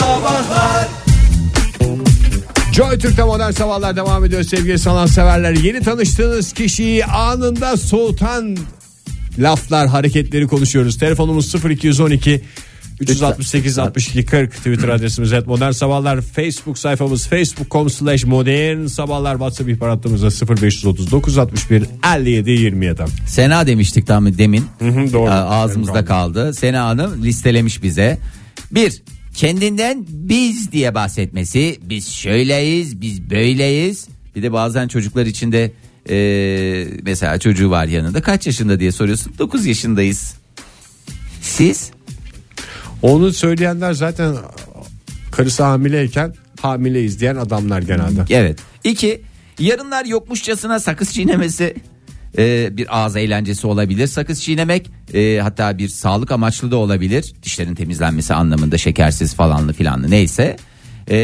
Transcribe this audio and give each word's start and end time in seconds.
Sabahlar 0.00 0.88
Joy 2.72 2.98
Türk'te 2.98 3.24
modern 3.24 3.50
sabahlar 3.50 3.96
devam 3.96 4.24
ediyor 4.24 4.42
sevgili 4.42 4.78
sanatseverler. 4.78 5.52
Yeni 5.52 5.80
tanıştığınız 5.80 6.52
kişiyi 6.52 7.04
anında 7.04 7.76
soğutan 7.76 8.56
laflar, 9.38 9.88
hareketleri 9.88 10.46
konuşuyoruz. 10.46 10.98
Telefonumuz 10.98 11.54
0212 11.54 12.44
368 13.00 13.78
62 13.78 14.26
40 14.26 14.52
Twitter 14.56 14.88
adresimiz 14.88 15.32
et 15.32 15.46
modern 15.46 15.70
sabahlar 15.70 16.20
Facebook 16.20 16.78
sayfamız 16.78 17.26
facebook.com 17.26 17.90
slash 17.90 18.24
modern 18.24 18.86
sabahlar 18.86 19.32
WhatsApp 19.32 19.70
ihbar 19.70 19.90
hattımızda 19.90 20.56
0539 20.56 21.38
61 21.38 21.84
57 22.16 22.50
27 22.50 23.02
Sena 23.26 23.66
demiştik 23.66 24.06
tam 24.06 24.38
demin. 24.38 24.66
hı, 24.80 25.12
doğru. 25.12 25.30
Aa, 25.30 25.34
Ağzımızda 25.62 26.04
kaldı. 26.04 26.54
Sena 26.54 26.84
Hanım 26.84 27.22
listelemiş 27.24 27.82
bize. 27.82 28.18
Bir, 28.70 29.02
kendinden 29.34 30.04
biz 30.08 30.72
diye 30.72 30.94
bahsetmesi. 30.94 31.78
Biz 31.82 32.12
şöyleyiz, 32.12 33.00
biz 33.00 33.30
böyleyiz. 33.30 34.08
Bir 34.36 34.42
de 34.42 34.52
bazen 34.52 34.88
çocuklar 34.88 35.26
içinde 35.26 35.72
e, 36.10 36.86
mesela 37.02 37.38
çocuğu 37.38 37.70
var 37.70 37.86
yanında. 37.86 38.22
Kaç 38.22 38.46
yaşında 38.46 38.80
diye 38.80 38.92
soruyorsun. 38.92 39.34
9 39.38 39.66
yaşındayız. 39.66 40.34
Siz? 41.42 41.90
Onu 43.02 43.32
söyleyenler 43.32 43.92
zaten 43.92 44.36
karısı 45.32 45.62
hamileyken 45.62 46.34
hamileyiz 46.60 47.20
diyen 47.20 47.36
adamlar 47.36 47.82
genelde. 47.82 48.24
Evet. 48.30 48.58
İki, 48.84 49.22
yarınlar 49.58 50.04
yokmuşçasına 50.04 50.80
sakız 50.80 51.14
çiğnemesi 51.14 51.74
e, 52.38 52.76
bir 52.76 52.98
ağız 52.98 53.16
eğlencesi 53.16 53.66
olabilir. 53.66 54.06
Sakız 54.06 54.42
çiğnemek 54.42 54.90
e, 55.14 55.38
hatta 55.42 55.78
bir 55.78 55.88
sağlık 55.88 56.32
amaçlı 56.32 56.70
da 56.70 56.76
olabilir. 56.76 57.32
Dişlerin 57.42 57.74
temizlenmesi 57.74 58.34
anlamında 58.34 58.78
şekersiz 58.78 59.34
falanlı 59.34 59.72
filanlı 59.72 60.10
neyse. 60.10 60.56
E, 61.10 61.16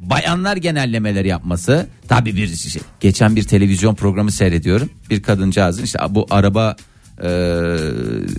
bayanlar 0.00 0.56
genellemeleri 0.56 1.28
yapması 1.28 1.86
tabi 2.08 2.36
bir 2.36 2.48
şey. 2.56 2.82
Geçen 3.00 3.36
bir 3.36 3.42
televizyon 3.42 3.94
programı 3.94 4.30
seyrediyorum. 4.32 4.90
Bir 5.10 5.22
kadıncağızın 5.22 5.82
işte 5.84 5.98
bu 6.10 6.26
araba 6.30 6.76
e, 7.22 7.28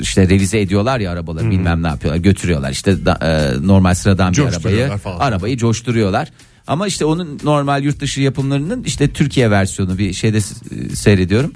işte 0.01 0.29
revize 0.29 0.59
ediyorlar 0.61 0.99
ya 0.99 1.11
arabaları 1.11 1.51
bilmem 1.51 1.83
ne 1.83 1.87
yapıyorlar 1.87 2.21
götürüyorlar 2.21 2.71
işte 2.71 3.05
da- 3.05 3.19
e, 3.61 3.67
normal 3.67 3.93
sıradan 3.93 4.31
bir 4.31 4.37
arabayı 4.57 4.77
falan. 4.97 5.19
arabayı 5.19 5.57
coşturuyorlar. 5.57 6.31
Ama 6.67 6.87
işte 6.87 7.05
onun 7.05 7.39
normal 7.43 7.83
yurt 7.83 7.99
dışı 7.99 8.21
yapımlarının 8.21 8.83
işte 8.83 9.07
Türkiye 9.07 9.51
versiyonu 9.51 9.97
bir 9.97 10.13
şeyde 10.13 10.41
s- 10.41 10.55
seyrediyorum. 10.95 11.51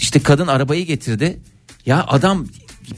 İşte 0.00 0.20
kadın 0.20 0.46
arabayı 0.46 0.86
getirdi. 0.86 1.40
Ya 1.86 2.04
adam 2.08 2.46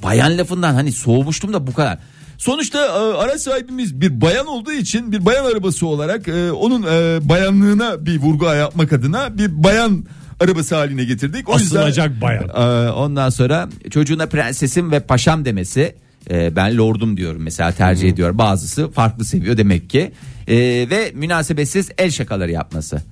bayan 0.02 0.38
lafından 0.38 0.74
hani 0.74 0.92
soğumuştum 0.92 1.52
da 1.52 1.66
bu 1.66 1.72
kadar. 1.72 1.98
Sonuçta 2.38 2.86
e, 2.86 3.16
araç 3.16 3.40
sahibimiz 3.40 4.00
bir 4.00 4.20
bayan 4.20 4.46
olduğu 4.46 4.72
için 4.72 5.12
bir 5.12 5.26
bayan 5.26 5.44
arabası 5.44 5.86
olarak 5.86 6.28
e, 6.28 6.52
onun 6.52 6.82
e, 6.82 7.28
bayanlığına 7.28 8.06
bir 8.06 8.18
vurgu 8.18 8.44
yapmak 8.44 8.92
adına 8.92 9.38
bir 9.38 9.62
bayan 9.62 10.04
arabası 10.40 10.74
haline 10.74 11.04
getirdik. 11.04 11.48
O 11.48 11.58
yüzden 11.58 11.78
Asılacak 11.78 12.20
bayan. 12.20 12.48
Ee, 12.48 12.90
ondan 12.90 13.28
sonra 13.30 13.68
çocuğuna 13.90 14.26
prensesim 14.26 14.90
ve 14.90 15.00
paşam 15.00 15.44
demesi. 15.44 15.94
Ee, 16.30 16.56
ben 16.56 16.78
lordum 16.78 17.16
diyorum 17.16 17.42
mesela 17.42 17.72
tercih 17.72 18.08
ediyor. 18.08 18.38
Bazısı 18.38 18.90
farklı 18.90 19.24
seviyor 19.24 19.56
demek 19.56 19.90
ki. 19.90 20.12
Ee, 20.48 20.56
ve 20.90 21.12
münasebetsiz 21.14 21.90
el 21.98 22.10
şakaları 22.10 22.50
yapması. 22.50 23.02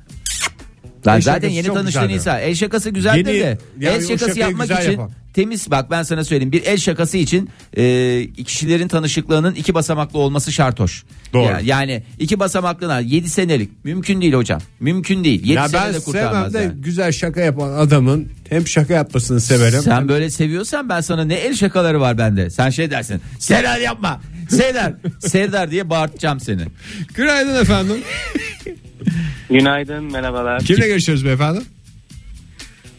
Lan 1.06 1.16
El 1.16 1.22
zaten 1.22 1.48
yeni 1.48 1.66
tanıştığın 1.66 2.08
insan 2.08 2.40
el 2.40 2.54
şakası 2.54 2.90
güzeldir 2.90 3.18
Yeni- 3.18 3.40
de 3.40 3.58
yani 3.80 3.96
el 3.96 4.06
şakası 4.08 4.38
yapmak 4.38 4.68
güzel 4.68 4.82
için 4.82 4.90
yapan. 4.90 5.10
temiz 5.34 5.70
bak 5.70 5.90
ben 5.90 6.02
sana 6.02 6.24
söyleyeyim 6.24 6.52
bir 6.52 6.62
el 6.64 6.76
şakası 6.76 7.16
için 7.18 7.50
e, 7.76 7.82
kişilerin 8.44 8.88
tanışıklığının 8.88 9.54
iki 9.54 9.74
basamaklı 9.74 10.18
olması 10.18 10.52
şart 10.52 10.80
hoş. 10.80 11.04
Doğru. 11.32 11.44
Ya- 11.44 11.60
yani 11.64 12.02
iki 12.18 12.38
basamaklı 12.40 13.00
7 13.02 13.28
senelik 13.30 13.84
mümkün 13.84 14.20
değil 14.20 14.32
hocam 14.32 14.60
mümkün 14.80 15.24
değil 15.24 15.40
7 15.40 15.52
Ya 15.52 15.62
ben 15.62 15.68
sevmem 15.68 16.00
kurtarmaz 16.00 16.54
de 16.54 16.58
yani. 16.58 16.72
güzel 16.80 17.12
şaka 17.12 17.40
yapan 17.40 17.72
adamın 17.72 18.28
hem 18.48 18.66
şaka 18.66 18.94
yapmasını 18.94 19.40
severim. 19.40 19.82
Sen 19.82 20.08
böyle 20.08 20.30
seviyorsan 20.30 20.88
ben 20.88 21.00
sana 21.00 21.24
ne 21.24 21.34
el 21.34 21.54
şakaları 21.54 22.00
var 22.00 22.18
bende. 22.18 22.50
Sen 22.50 22.70
şey 22.70 22.90
dersin. 22.90 23.20
Serdar 23.38 23.78
yapma. 23.78 24.20
Serdar. 24.50 24.92
Serdar 25.18 25.70
diye 25.70 25.90
bağırtacağım 25.90 26.40
seni. 26.40 26.62
Günaydın 27.14 27.54
efendim. 27.62 27.96
Günaydın, 29.50 30.04
merhabalar. 30.04 30.62
Kimle 30.64 30.86
görüşüyoruz 30.86 31.24
beyefendi? 31.24 31.60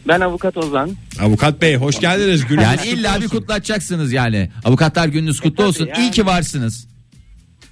Ben 0.08 0.20
avukat 0.20 0.56
Ozan. 0.56 0.90
Avukat 1.20 1.62
bey 1.62 1.76
hoş 1.76 2.00
geldiniz. 2.00 2.46
Gününüz 2.46 2.64
Yani 2.64 2.86
illa 2.86 3.12
bir 3.20 3.24
olsun. 3.24 3.38
kutlatacaksınız 3.38 4.12
yani. 4.12 4.50
Avukatlar 4.64 5.08
gününüz 5.08 5.40
kutlu 5.40 5.56
tabii 5.56 5.66
olsun. 5.66 5.86
yani. 5.86 5.98
İyi 6.02 6.10
ki 6.10 6.26
varsınız. 6.26 6.86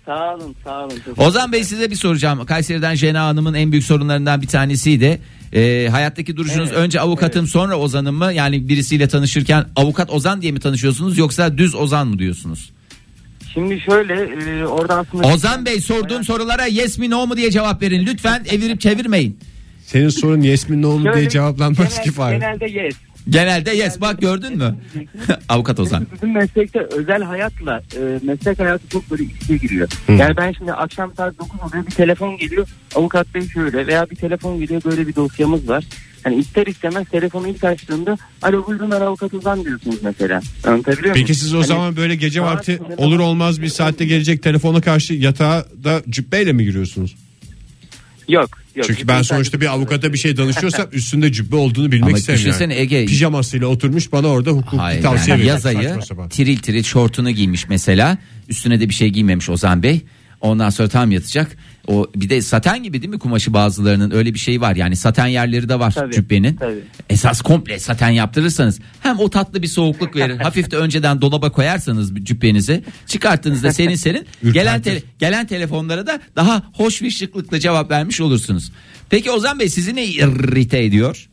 Sağ 0.06 0.34
olun, 0.34 0.54
sağ 0.64 0.84
olun. 0.84 0.92
Ozan 1.16 1.52
Bey 1.52 1.64
size 1.64 1.90
bir 1.90 1.96
soracağım. 1.96 2.46
Kayseri'den 2.46 2.94
Jena 2.94 3.26
Hanım'ın 3.26 3.54
en 3.54 3.72
büyük 3.72 3.84
sorunlarından 3.84 4.42
bir 4.42 4.46
tanesiydi. 4.46 5.20
Ee, 5.52 5.88
hayattaki 5.90 6.36
duruşunuz 6.36 6.68
Evet, 6.68 6.78
önce 6.78 7.00
avukatım 7.00 7.46
sonra 7.46 7.78
Ozan'ım 7.78 8.14
mı? 8.16 8.32
Yani 8.32 8.68
birisiyle 8.68 9.08
tanışırken 9.08 9.66
avukat 9.76 10.10
Ozan 10.10 10.42
diye 10.42 10.52
mi 10.52 10.60
tanışıyorsunuz 10.60 11.18
yoksa 11.18 11.58
düz 11.58 11.74
Ozan 11.74 12.08
mı 12.08 12.18
diyorsunuz? 12.18 12.70
Şimdi 13.54 13.80
şöyle, 13.80 14.14
e, 14.14 14.66
orada 14.66 14.98
aslında... 14.98 15.26
Ozan 15.26 15.66
Bey 15.66 15.80
sorduğum 15.80 16.24
sorulara 16.24 16.66
yes 16.66 16.98
mi 16.98 17.10
no 17.10 17.26
mu 17.26 17.36
diye 17.36 17.50
cevap 17.50 17.82
verin. 17.82 18.06
Lütfen 18.06 18.44
evirip 18.50 18.80
çevirmeyin. 18.80 19.38
Senin 19.86 20.08
sorun 20.08 20.40
yes 20.40 20.68
mi 20.68 20.82
no 20.82 20.98
mu 20.98 21.02
Şöyle, 21.02 21.18
diye 21.18 21.28
cevaplanmaz 21.28 21.76
genel- 21.76 22.02
ki 22.04 22.12
Fahir. 22.12 22.34
Genelde 22.34 22.66
yes. 22.66 22.94
Genelde 23.28 23.70
yes 23.70 24.00
bak 24.00 24.20
gördün 24.20 24.56
mü? 24.58 24.76
Avukat 25.48 25.80
Ozan. 25.80 26.06
Bizim 26.14 26.32
meslekte 26.32 26.80
özel 26.80 27.22
hayatla 27.22 27.82
e, 27.96 28.18
meslek 28.22 28.58
hayatı 28.58 28.88
çok 28.88 29.10
böyle 29.10 29.24
iç 29.24 29.42
içe 29.42 29.56
giriyor. 29.56 29.88
Yani 30.08 30.36
ben 30.36 30.52
şimdi 30.52 30.72
akşam 30.72 31.14
saat 31.16 31.38
9 31.38 31.60
oluyor 31.60 31.86
bir 31.86 31.90
telefon 31.90 32.36
geliyor 32.36 32.68
avukat 32.94 33.34
bey 33.34 33.48
şöyle 33.48 33.86
veya 33.86 34.10
bir 34.10 34.16
telefon 34.16 34.60
geliyor 34.60 34.82
böyle 34.84 35.06
bir 35.06 35.14
dosyamız 35.14 35.68
var. 35.68 35.84
Hani 36.24 36.36
ister 36.36 36.66
istemez 36.66 37.08
telefonu 37.08 37.48
ilk 37.48 37.64
açtığında 37.64 38.16
alo 38.42 38.66
buyurun 38.66 38.90
ben 38.90 39.00
avukat 39.00 39.34
Ozan 39.34 39.64
diyorsunuz 39.64 39.96
mesela. 40.02 40.40
Anlatabiliyor 40.66 41.14
muyum? 41.14 41.26
Peki 41.26 41.34
siz 41.34 41.54
o 41.54 41.58
Hani 41.58 41.66
zaman 41.66 41.96
böyle 41.96 42.14
gece 42.16 42.40
vakti 42.40 42.78
olur 42.96 43.18
olmaz 43.18 43.62
bir 43.62 43.68
saatte 43.68 44.04
gelecek 44.04 44.42
telefona 44.42 44.80
karşı 44.80 45.14
yatağa 45.14 45.66
da 45.84 46.02
cübbeyle 46.10 46.52
mi 46.52 46.64
giriyorsunuz? 46.64 47.16
Yok. 48.28 48.50
yok. 48.74 48.86
Çünkü 48.86 49.08
ben 49.08 49.22
sonuçta 49.22 49.60
bir 49.60 49.66
avukata 49.66 50.12
bir 50.12 50.18
şey 50.18 50.36
danışıyorsam 50.36 50.86
üstünde 50.92 51.32
cübbe 51.32 51.56
olduğunu 51.56 51.92
bilmek 51.92 52.08
Ama 52.08 52.18
isterim 52.18 52.40
düşünsene 52.40 52.74
yani. 52.74 52.86
Ege- 52.94 53.06
Pijamasıyla 53.06 53.66
oturmuş 53.66 54.12
bana 54.12 54.26
orada 54.26 54.50
hukuki 54.50 54.76
Hayır, 54.76 55.02
tavsiye 55.02 55.36
yani 55.36 55.46
yaz 55.46 55.66
ayı 55.66 55.98
tiril 56.30 56.58
tiril 56.58 56.82
şortunu 56.82 57.30
giymiş 57.30 57.68
mesela. 57.68 58.18
Üstüne 58.48 58.80
de 58.80 58.88
bir 58.88 58.94
şey 58.94 59.08
giymemiş 59.08 59.50
Ozan 59.50 59.82
Bey. 59.82 60.00
Ondan 60.40 60.70
sonra 60.70 60.88
tam 60.88 61.10
yatacak. 61.10 61.56
O 61.88 62.06
bir 62.16 62.30
de 62.30 62.42
saten 62.42 62.82
gibi 62.82 63.02
değil 63.02 63.10
mi 63.10 63.18
kumaşı 63.18 63.52
bazılarının 63.52 64.10
öyle 64.10 64.34
bir 64.34 64.38
şey 64.38 64.60
var. 64.60 64.76
Yani 64.76 64.96
saten 64.96 65.26
yerleri 65.26 65.68
de 65.68 65.78
var 65.78 65.90
Tabii, 65.92 66.14
cübbenin. 66.14 66.56
tabii. 66.56 66.80
Esas 67.10 67.42
komple 67.42 67.78
saten 67.78 68.10
yaptırırsanız 68.10 68.80
hem 69.00 69.18
o 69.18 69.30
tatlı 69.30 69.62
bir 69.62 69.66
soğukluk 69.66 70.16
verir. 70.16 70.36
hafif 70.42 70.70
de 70.70 70.76
önceden 70.76 71.20
dolaba 71.20 71.52
koyarsanız 71.52 72.14
cübbenizi 72.16 72.84
çıkarttığınızda 73.06 73.72
serin 73.72 73.94
serin 73.94 74.26
gelen 74.52 74.82
te- 74.82 75.02
gelen 75.18 75.46
telefonlara 75.46 76.06
da 76.06 76.20
daha 76.36 76.62
hoş 76.74 77.02
bir 77.02 77.10
şıklıkla 77.10 77.60
cevap 77.60 77.90
vermiş 77.90 78.20
olursunuz. 78.20 78.72
Peki 79.10 79.30
Ozan 79.30 79.58
Bey 79.58 79.68
sizi 79.68 79.96
ne 79.96 80.04
irrite 80.06 80.84
ediyor? 80.84 81.28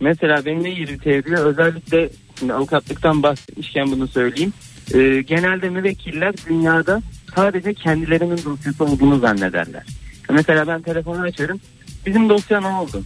Mesela 0.00 0.46
beni 0.46 0.64
ne 0.64 0.72
irite 0.72 1.14
ediyor 1.14 1.46
özellikle 1.46 2.08
şimdi 2.38 2.52
avukatlıktan 2.52 3.22
bahsetmişken 3.22 3.90
bunu 3.90 4.08
söyleyeyim. 4.08 4.52
Ee, 4.94 5.22
genelde 5.26 5.70
müvekkiller 5.70 6.34
dünyada 6.48 7.02
sadece 7.36 7.74
kendilerinin 7.74 8.44
dosyası 8.44 8.84
olduğunu 8.84 9.18
zannederler. 9.18 9.82
Mesela 10.30 10.66
ben 10.66 10.82
telefonu 10.82 11.20
açarım. 11.22 11.60
Bizim 12.06 12.28
dosya 12.28 12.60
ne 12.60 12.66
oldu? 12.66 13.02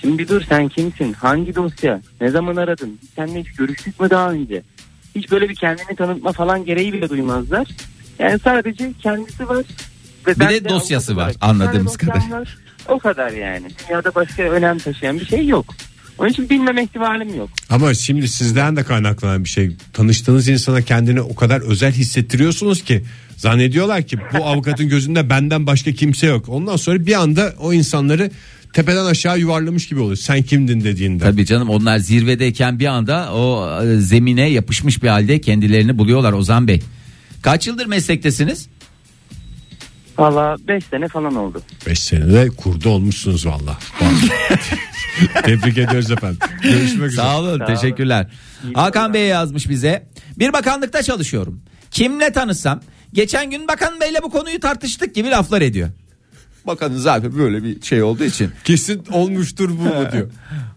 Şimdi 0.00 0.18
bir 0.18 0.28
dur 0.28 0.42
sen 0.48 0.68
kimsin? 0.68 1.12
Hangi 1.12 1.54
dosya? 1.54 2.00
Ne 2.20 2.28
zaman 2.30 2.56
aradın? 2.56 2.98
Seninle 3.16 3.40
hiç 3.40 3.52
görüştük 3.52 4.00
mü 4.00 4.10
daha 4.10 4.30
önce? 4.30 4.62
Hiç 5.14 5.30
böyle 5.30 5.48
bir 5.48 5.54
kendini 5.54 5.96
tanıtma 5.96 6.32
falan 6.32 6.64
gereği 6.64 6.92
bile 6.92 7.08
duymazlar. 7.08 7.68
Yani 8.18 8.38
sadece 8.38 8.92
kendisi 9.02 9.48
var. 9.48 9.64
Ve 10.26 10.34
Bir 10.34 10.40
ben 10.40 10.50
de 10.50 10.68
dosyası 10.68 11.16
var, 11.16 11.32
anladığımız 11.40 11.96
kadar. 11.96 12.30
var. 12.30 12.58
O 12.88 12.98
kadar 12.98 13.30
yani. 13.30 13.66
Dünyada 13.88 14.14
başka 14.14 14.42
önem 14.42 14.78
taşıyan 14.78 15.20
bir 15.20 15.26
şey 15.26 15.46
yok. 15.46 15.74
Onun 16.18 16.28
için 16.28 16.50
bilmeme 16.50 16.84
ihtimalim 16.84 17.36
yok. 17.36 17.48
Ama 17.70 17.94
şimdi 17.94 18.28
sizden 18.28 18.76
de 18.76 18.82
kaynaklanan 18.82 19.44
bir 19.44 19.48
şey. 19.48 19.76
Tanıştığınız 19.92 20.48
insana 20.48 20.82
kendini 20.82 21.20
o 21.20 21.34
kadar 21.34 21.60
özel 21.60 21.92
hissettiriyorsunuz 21.92 22.84
ki 22.84 23.04
zannediyorlar 23.36 24.02
ki 24.02 24.18
bu 24.32 24.44
avukatın 24.44 24.88
gözünde 24.88 25.30
benden 25.30 25.66
başka 25.66 25.92
kimse 25.92 26.26
yok. 26.26 26.48
Ondan 26.48 26.76
sonra 26.76 27.06
bir 27.06 27.14
anda 27.22 27.54
o 27.58 27.72
insanları 27.72 28.30
tepeden 28.72 29.04
aşağı 29.04 29.38
yuvarlamış 29.38 29.88
gibi 29.88 30.00
oluyor. 30.00 30.16
Sen 30.16 30.42
kimdin 30.42 30.84
dediğinde. 30.84 31.24
Tabii 31.24 31.46
canım 31.46 31.70
onlar 31.70 31.98
zirvedeyken 31.98 32.78
bir 32.78 32.86
anda 32.86 33.34
o 33.34 33.70
e, 33.82 33.96
zemine 33.96 34.48
yapışmış 34.50 35.02
bir 35.02 35.08
halde 35.08 35.40
kendilerini 35.40 35.98
buluyorlar 35.98 36.32
Ozan 36.32 36.68
Bey. 36.68 36.82
Kaç 37.42 37.66
yıldır 37.66 37.86
meslektesiniz? 37.86 38.68
Valla 40.18 40.56
5 40.68 40.84
sene 40.84 41.08
falan 41.08 41.34
oldu. 41.34 41.62
5 41.86 41.98
senede 41.98 42.48
kurdu 42.48 42.88
olmuşsunuz 42.88 43.46
valla. 43.46 43.78
Tebrik 45.44 45.78
ediyoruz 45.78 46.10
efendim. 46.10 46.38
Görüşmek 46.62 47.10
üzere. 47.10 47.26
Sağ 47.26 47.40
olun, 47.40 47.58
Sağ 47.58 47.66
teşekkürler. 47.66 48.26
Hakan 48.74 49.14
Bey 49.14 49.26
yazmış 49.26 49.68
bize. 49.68 50.06
Bir 50.38 50.52
bakanlıkta 50.52 51.02
çalışıyorum. 51.02 51.60
Kimle 51.90 52.32
tanışsam 52.32 52.80
Geçen 53.16 53.50
gün 53.50 53.68
bakan 53.68 54.00
beyle 54.00 54.22
bu 54.22 54.30
konuyu 54.30 54.60
tartıştık 54.60 55.14
gibi 55.14 55.30
laflar 55.30 55.60
ediyor. 55.60 55.88
Bakanın 56.66 56.98
zaten 56.98 57.38
böyle 57.38 57.64
bir 57.64 57.82
şey 57.82 58.02
olduğu 58.02 58.24
için. 58.24 58.50
Kesin 58.64 59.04
olmuştur 59.12 59.68
bu 59.68 59.82
mu 59.82 60.12
diyor. 60.12 60.30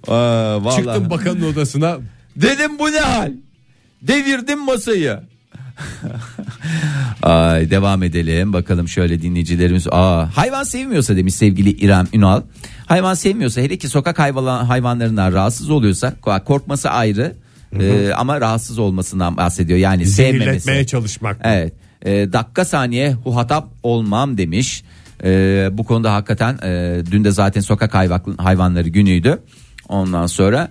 Aa, 0.07 0.63
vallahi. 0.63 0.75
Çıktım 0.75 1.09
bakanın 1.09 1.41
odasına. 1.41 1.97
Dedim 2.35 2.79
bu 2.79 2.91
ne 2.91 2.99
hal? 2.99 3.31
Devirdim 4.01 4.59
masayı. 4.59 5.19
Ay 7.23 7.69
devam 7.69 8.03
edelim 8.03 8.53
bakalım 8.53 8.87
şöyle 8.87 9.21
dinleyicilerimiz. 9.21 9.87
Aa 9.91 10.37
hayvan 10.37 10.63
sevmiyorsa 10.63 11.15
demiş 11.15 11.33
sevgili 11.33 11.69
İrem 11.69 12.07
Ünal. 12.13 12.41
Hayvan 12.85 13.13
sevmiyorsa 13.13 13.61
hele 13.61 13.77
ki 13.77 13.87
sokak 13.89 14.19
hayvan, 14.19 14.65
hayvanlarından 14.65 15.33
rahatsız 15.33 15.69
oluyorsa 15.69 16.13
korkması 16.45 16.89
ayrı. 16.89 17.35
Ee, 17.79 18.11
ama 18.13 18.41
rahatsız 18.41 18.79
olmasından 18.79 19.37
bahsediyor. 19.37 19.79
Yani 19.79 20.05
sevmemesi. 20.05 20.87
çalışmak. 20.87 21.37
Evet. 21.43 21.73
E, 22.05 22.33
dakika 22.33 22.65
saniye 22.65 23.13
huhatap 23.13 23.67
olmam 23.83 24.37
demiş. 24.37 24.83
E, 25.23 25.69
bu 25.71 25.83
konuda 25.83 26.13
hakikaten 26.13 26.57
e, 26.63 27.01
dün 27.11 27.23
de 27.23 27.31
zaten 27.31 27.61
sokak 27.61 27.93
hayvan, 27.93 28.21
hayvanları 28.37 28.89
günüydü. 28.89 29.39
Ondan 29.89 30.25
sonra 30.25 30.69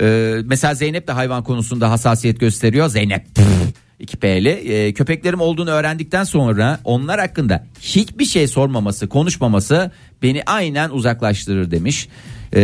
e, 0.00 0.36
mesela 0.44 0.74
Zeynep 0.74 1.08
de 1.08 1.12
hayvan 1.12 1.44
konusunda 1.44 1.90
hassasiyet 1.90 2.40
gösteriyor. 2.40 2.88
Zeynep 2.88 3.34
pff, 3.34 3.72
iki 4.00 4.16
P'li 4.16 4.48
E, 4.48 4.92
köpeklerim 4.94 5.40
olduğunu 5.40 5.70
öğrendikten 5.70 6.24
sonra 6.24 6.80
onlar 6.84 7.20
hakkında 7.20 7.66
hiçbir 7.80 8.24
şey 8.24 8.48
sormaması, 8.48 9.08
konuşmaması 9.08 9.90
beni 10.22 10.42
aynen 10.46 10.90
uzaklaştırır 10.90 11.70
demiş. 11.70 12.08
E, 12.54 12.60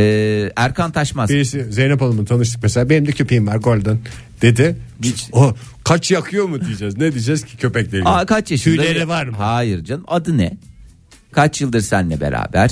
Erkan 0.56 0.92
Taşmaz. 0.92 1.30
Birisi 1.30 1.72
Zeynep 1.72 2.00
Hanım'la 2.00 2.24
tanıştık 2.24 2.62
mesela. 2.62 2.90
Benim 2.90 3.06
de 3.06 3.12
köpeğim 3.12 3.46
var 3.46 3.56
Golden 3.56 3.98
dedi. 4.42 4.76
Hiç- 5.02 5.24
O 5.32 5.54
kaç 5.84 6.10
yakıyor 6.10 6.44
mu 6.48 6.60
diyeceğiz. 6.66 6.96
Ne 6.98 7.12
diyeceğiz 7.12 7.44
ki 7.44 7.56
köpekleri? 7.56 8.04
Aa, 8.04 8.26
kaç 8.26 8.50
yaşında? 8.50 8.82
Tüyleri 8.82 9.08
var 9.08 9.24
mı? 9.26 9.36
Hayır 9.36 9.84
canım 9.84 10.04
adı 10.08 10.38
ne? 10.38 10.56
Kaç 11.32 11.60
yıldır 11.60 11.80
seninle 11.80 12.20
beraber? 12.20 12.70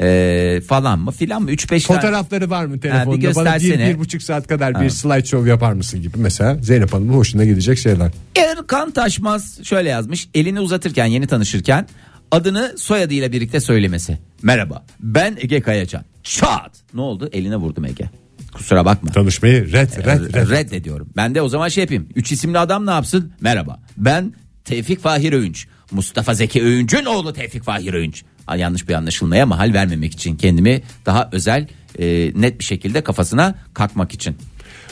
Ee, 0.00 0.60
falan 0.68 0.98
mı 0.98 1.10
filan 1.10 1.42
mı? 1.42 1.50
3-5 1.50 1.66
tane. 1.86 2.00
Fotoğrafları 2.00 2.50
var 2.50 2.64
mı 2.64 2.80
telefonda? 2.80 3.04
Bir 3.04 3.06
Bana 3.06 3.16
bir, 3.16 3.20
göstersene. 3.20 3.88
bir 3.88 3.98
buçuk 3.98 4.22
saat 4.22 4.46
kadar 4.46 4.80
bir 4.80 4.90
slideshow 4.90 5.50
yapar 5.50 5.72
mısın 5.72 6.02
gibi 6.02 6.18
mesela. 6.18 6.58
Zeynep 6.62 6.92
Hanım'ın 6.92 7.12
hoşuna 7.12 7.44
gidecek 7.44 7.78
şeyler. 7.78 8.10
Erkan 8.36 8.90
Taşmaz 8.90 9.64
şöyle 9.64 9.88
yazmış. 9.88 10.28
Elini 10.34 10.60
uzatırken 10.60 11.06
yeni 11.06 11.26
tanışırken 11.26 11.86
adını 12.30 12.74
soyadıyla 12.78 13.32
birlikte 13.32 13.60
söylemesi. 13.60 14.18
Merhaba 14.42 14.84
ben 15.00 15.36
Ege 15.40 15.60
Kayacan. 15.60 16.04
Çat. 16.22 16.70
Ne 16.94 17.00
oldu? 17.00 17.28
Eline 17.32 17.56
vurdum 17.56 17.84
Ege. 17.84 18.04
Kusura 18.52 18.84
bakma. 18.84 19.10
Tanışmayı 19.12 19.72
red 19.72 20.06
red 20.06 20.34
red. 20.34 20.50
Reddediyorum. 20.50 21.08
Ben 21.16 21.34
de 21.34 21.42
o 21.42 21.48
zaman 21.48 21.68
şey 21.68 21.82
yapayım. 21.84 22.08
Üç 22.14 22.32
isimli 22.32 22.58
adam 22.58 22.86
ne 22.86 22.90
yapsın? 22.90 23.32
Merhaba. 23.40 23.80
Ben 23.96 24.32
Tevfik 24.64 25.00
Fahir 25.00 25.32
Öğünç. 25.32 25.66
Mustafa 25.90 26.34
Zeki 26.34 26.62
Öğünç'ün 26.62 27.04
oğlu 27.04 27.32
Tevfik 27.32 27.62
Fahir 27.62 27.94
Öğünç. 27.94 28.24
Yanlış 28.56 28.88
bir 28.88 28.94
anlaşılmaya 28.94 29.46
mahal 29.46 29.72
vermemek 29.74 30.12
için 30.12 30.36
kendimi 30.36 30.82
daha 31.06 31.28
özel 31.32 31.66
e, 31.98 32.32
net 32.34 32.58
bir 32.58 32.64
şekilde 32.64 33.00
kafasına 33.00 33.54
kakmak 33.74 34.14
için. 34.14 34.36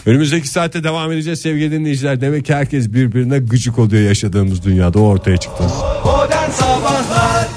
Önümüzdeki 0.06 0.48
saatte 0.48 0.84
devam 0.84 1.12
edeceğiz 1.12 1.40
sevgili 1.40 1.72
dinleyiciler. 1.72 2.20
Demek 2.20 2.46
ki 2.46 2.54
herkes 2.54 2.92
birbirine 2.92 3.38
gıcık 3.38 3.78
oluyor 3.78 4.02
yaşadığımız 4.02 4.64
dünyada 4.64 4.98
o 4.98 5.02
ortaya 5.02 5.36
çıktı. 5.36 5.64
Modern 6.04 6.50
Sabahlar 6.50 7.48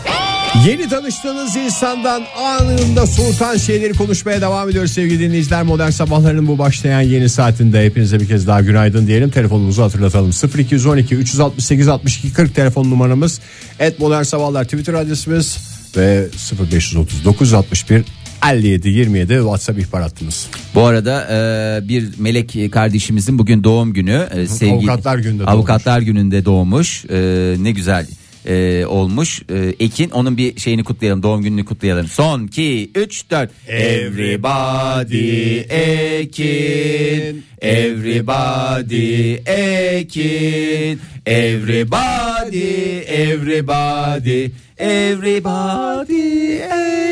Yeni 0.68 0.90
tanıştığınız 0.90 1.56
insandan 1.56 2.24
anında 2.38 3.08
soğutan 3.08 3.58
şeyleri 3.58 3.94
konuşmaya 3.94 4.42
devam 4.42 4.70
ediyoruz 4.70 4.92
sevgili 4.92 5.20
dinleyiciler. 5.20 5.64
Modern 5.64 5.90
sabahların 5.90 6.48
bu 6.48 6.58
başlayan 6.58 7.02
yeni 7.02 7.30
saatinde 7.30 7.86
hepinize 7.86 8.20
bir 8.20 8.28
kez 8.28 8.48
daha 8.48 8.62
günaydın 8.62 9.08
diyelim. 9.08 9.30
Telefonumuzu 9.30 9.84
hatırlatalım. 9.84 10.32
0212 10.58 11.16
368 11.16 11.88
62 11.88 12.34
40 12.34 12.56
telefon 12.56 12.92
numaramız. 12.92 13.42
Et 13.80 14.00
Modern 14.00 14.24
Sabahlar 14.24 14.64
Twitter 14.64 14.94
adresimiz 14.94 15.58
ve 15.98 16.28
0539 16.72 17.54
61 17.54 18.04
57 18.52 18.90
27 18.90 19.34
WhatsApp 19.34 19.80
ihbar 19.80 20.02
hattımız. 20.02 20.48
Bu 20.76 20.82
arada 20.82 21.28
e, 21.32 21.88
bir 21.88 22.10
melek 22.18 22.72
kardeşimizin 22.72 23.40
bugün 23.40 23.64
doğum 23.64 23.94
günü. 23.94 24.28
E, 24.32 24.48
sevgili, 24.48 24.92
Avukatlar 24.92 25.18
Günü'nde 25.18 25.40
doğmuş. 25.40 25.54
Avukatlar 25.54 26.02
gününde 26.02 26.46
doğmuş. 26.46 27.06
E, 27.06 27.56
ne 27.60 27.72
güzel 27.72 28.08
e, 28.46 28.86
olmuş. 28.86 29.42
E, 29.50 29.76
Ekin 29.80 30.10
onun 30.10 30.38
bir 30.38 30.60
şeyini 30.60 30.84
kutlayalım. 30.84 31.24
Doğum 31.24 31.42
gününü 31.42 31.66
kutlayalım. 31.66 32.08
Son 32.08 32.48
2 32.48 32.92
3 32.96 33.30
4 33.32 33.52
Everybody 33.68 35.60
Ekin 35.60 37.44
Everybody 37.62 39.34
Ekin 39.46 41.00
Everybody 41.26 43.00
Everybody 43.08 44.48
Everybody 44.78 46.58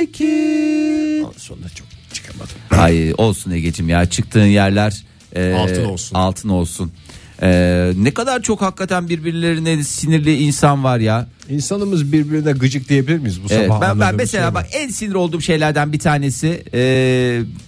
Ekin 0.02 1.28
Sonunda 1.38 1.70
çok 1.70 1.88
çıkamadım. 2.14 2.56
Ay 2.72 3.14
olsun 3.18 3.52
Ege'cim 3.52 3.90
ya 3.90 4.06
çıktığın 4.06 4.46
yerler 4.46 5.04
e, 5.36 5.54
Altın 5.54 5.86
olsun. 5.86 6.16
Altın 6.16 6.50
olsun. 6.50 6.92
E, 7.41 7.91
ne 7.97 8.12
kadar 8.13 8.41
çok 8.41 8.62
hakikaten 8.62 9.09
birbirlerine 9.09 9.83
sinirli 9.83 10.38
insan 10.38 10.83
var 10.83 11.00
ya. 11.00 11.27
İnsanımız 11.50 12.12
birbirine 12.12 12.51
gıcık 12.51 12.89
diyebilir 12.89 13.18
miyiz 13.19 13.39
bu 13.44 13.47
Evet, 13.53 13.68
sabah? 13.68 13.81
ben, 13.81 14.00
ben 14.00 14.15
mesela 14.15 14.45
şey 14.47 14.53
bak 14.53 14.65
en 14.74 14.89
sinir 14.89 15.13
olduğum 15.13 15.41
şeylerden 15.41 15.94
bir 15.94 16.00
tanesi 16.00 16.63
e, 16.74 16.80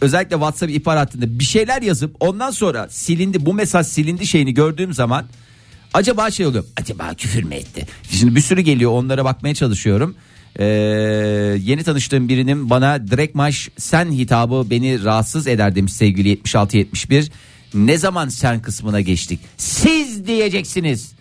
özellikle 0.02 0.36
WhatsApp 0.36 0.72
ihbar 0.72 0.98
hattında 0.98 1.40
bir 1.40 1.44
şeyler 1.44 1.82
yazıp 1.82 2.16
ondan 2.20 2.52
sonra 2.52 2.88
silindi 2.90 3.46
bu 3.46 3.54
mesaj 3.54 3.88
silindi 3.88 4.28
şeyini 4.28 4.54
gördüğüm 4.54 4.94
zaman 4.94 5.26
acaba 5.94 6.32
şey 6.32 6.46
oluyor 6.46 6.64
acaba 6.78 7.14
küfür 7.14 7.44
mü 7.44 7.56
etti? 7.56 7.88
Şimdi 8.12 8.36
bir 8.36 8.42
sürü 8.42 8.62
geliyor 8.62 8.92
onlara 8.92 9.26
bakmaya 9.26 9.56
çalışıyorum. 9.56 10.16
E, 10.60 10.66
yeni 11.64 11.84
tanıştığım 11.84 12.30
birinin 12.30 12.70
bana 12.70 13.08
direkt 13.08 13.36
maş 13.36 13.70
sen 13.78 14.12
hitabı 14.12 14.70
beni 14.70 15.04
rahatsız 15.04 15.48
eder 15.48 15.76
demiş 15.76 15.94
sevgili 15.94 16.38
76-71. 16.38 17.32
Ne 17.74 17.98
zaman 17.98 18.30
sen 18.30 18.62
kısmına 18.62 19.02
geçtik? 19.02 19.40
Siz 19.58 20.28
diyeceksiniz. 20.28 21.12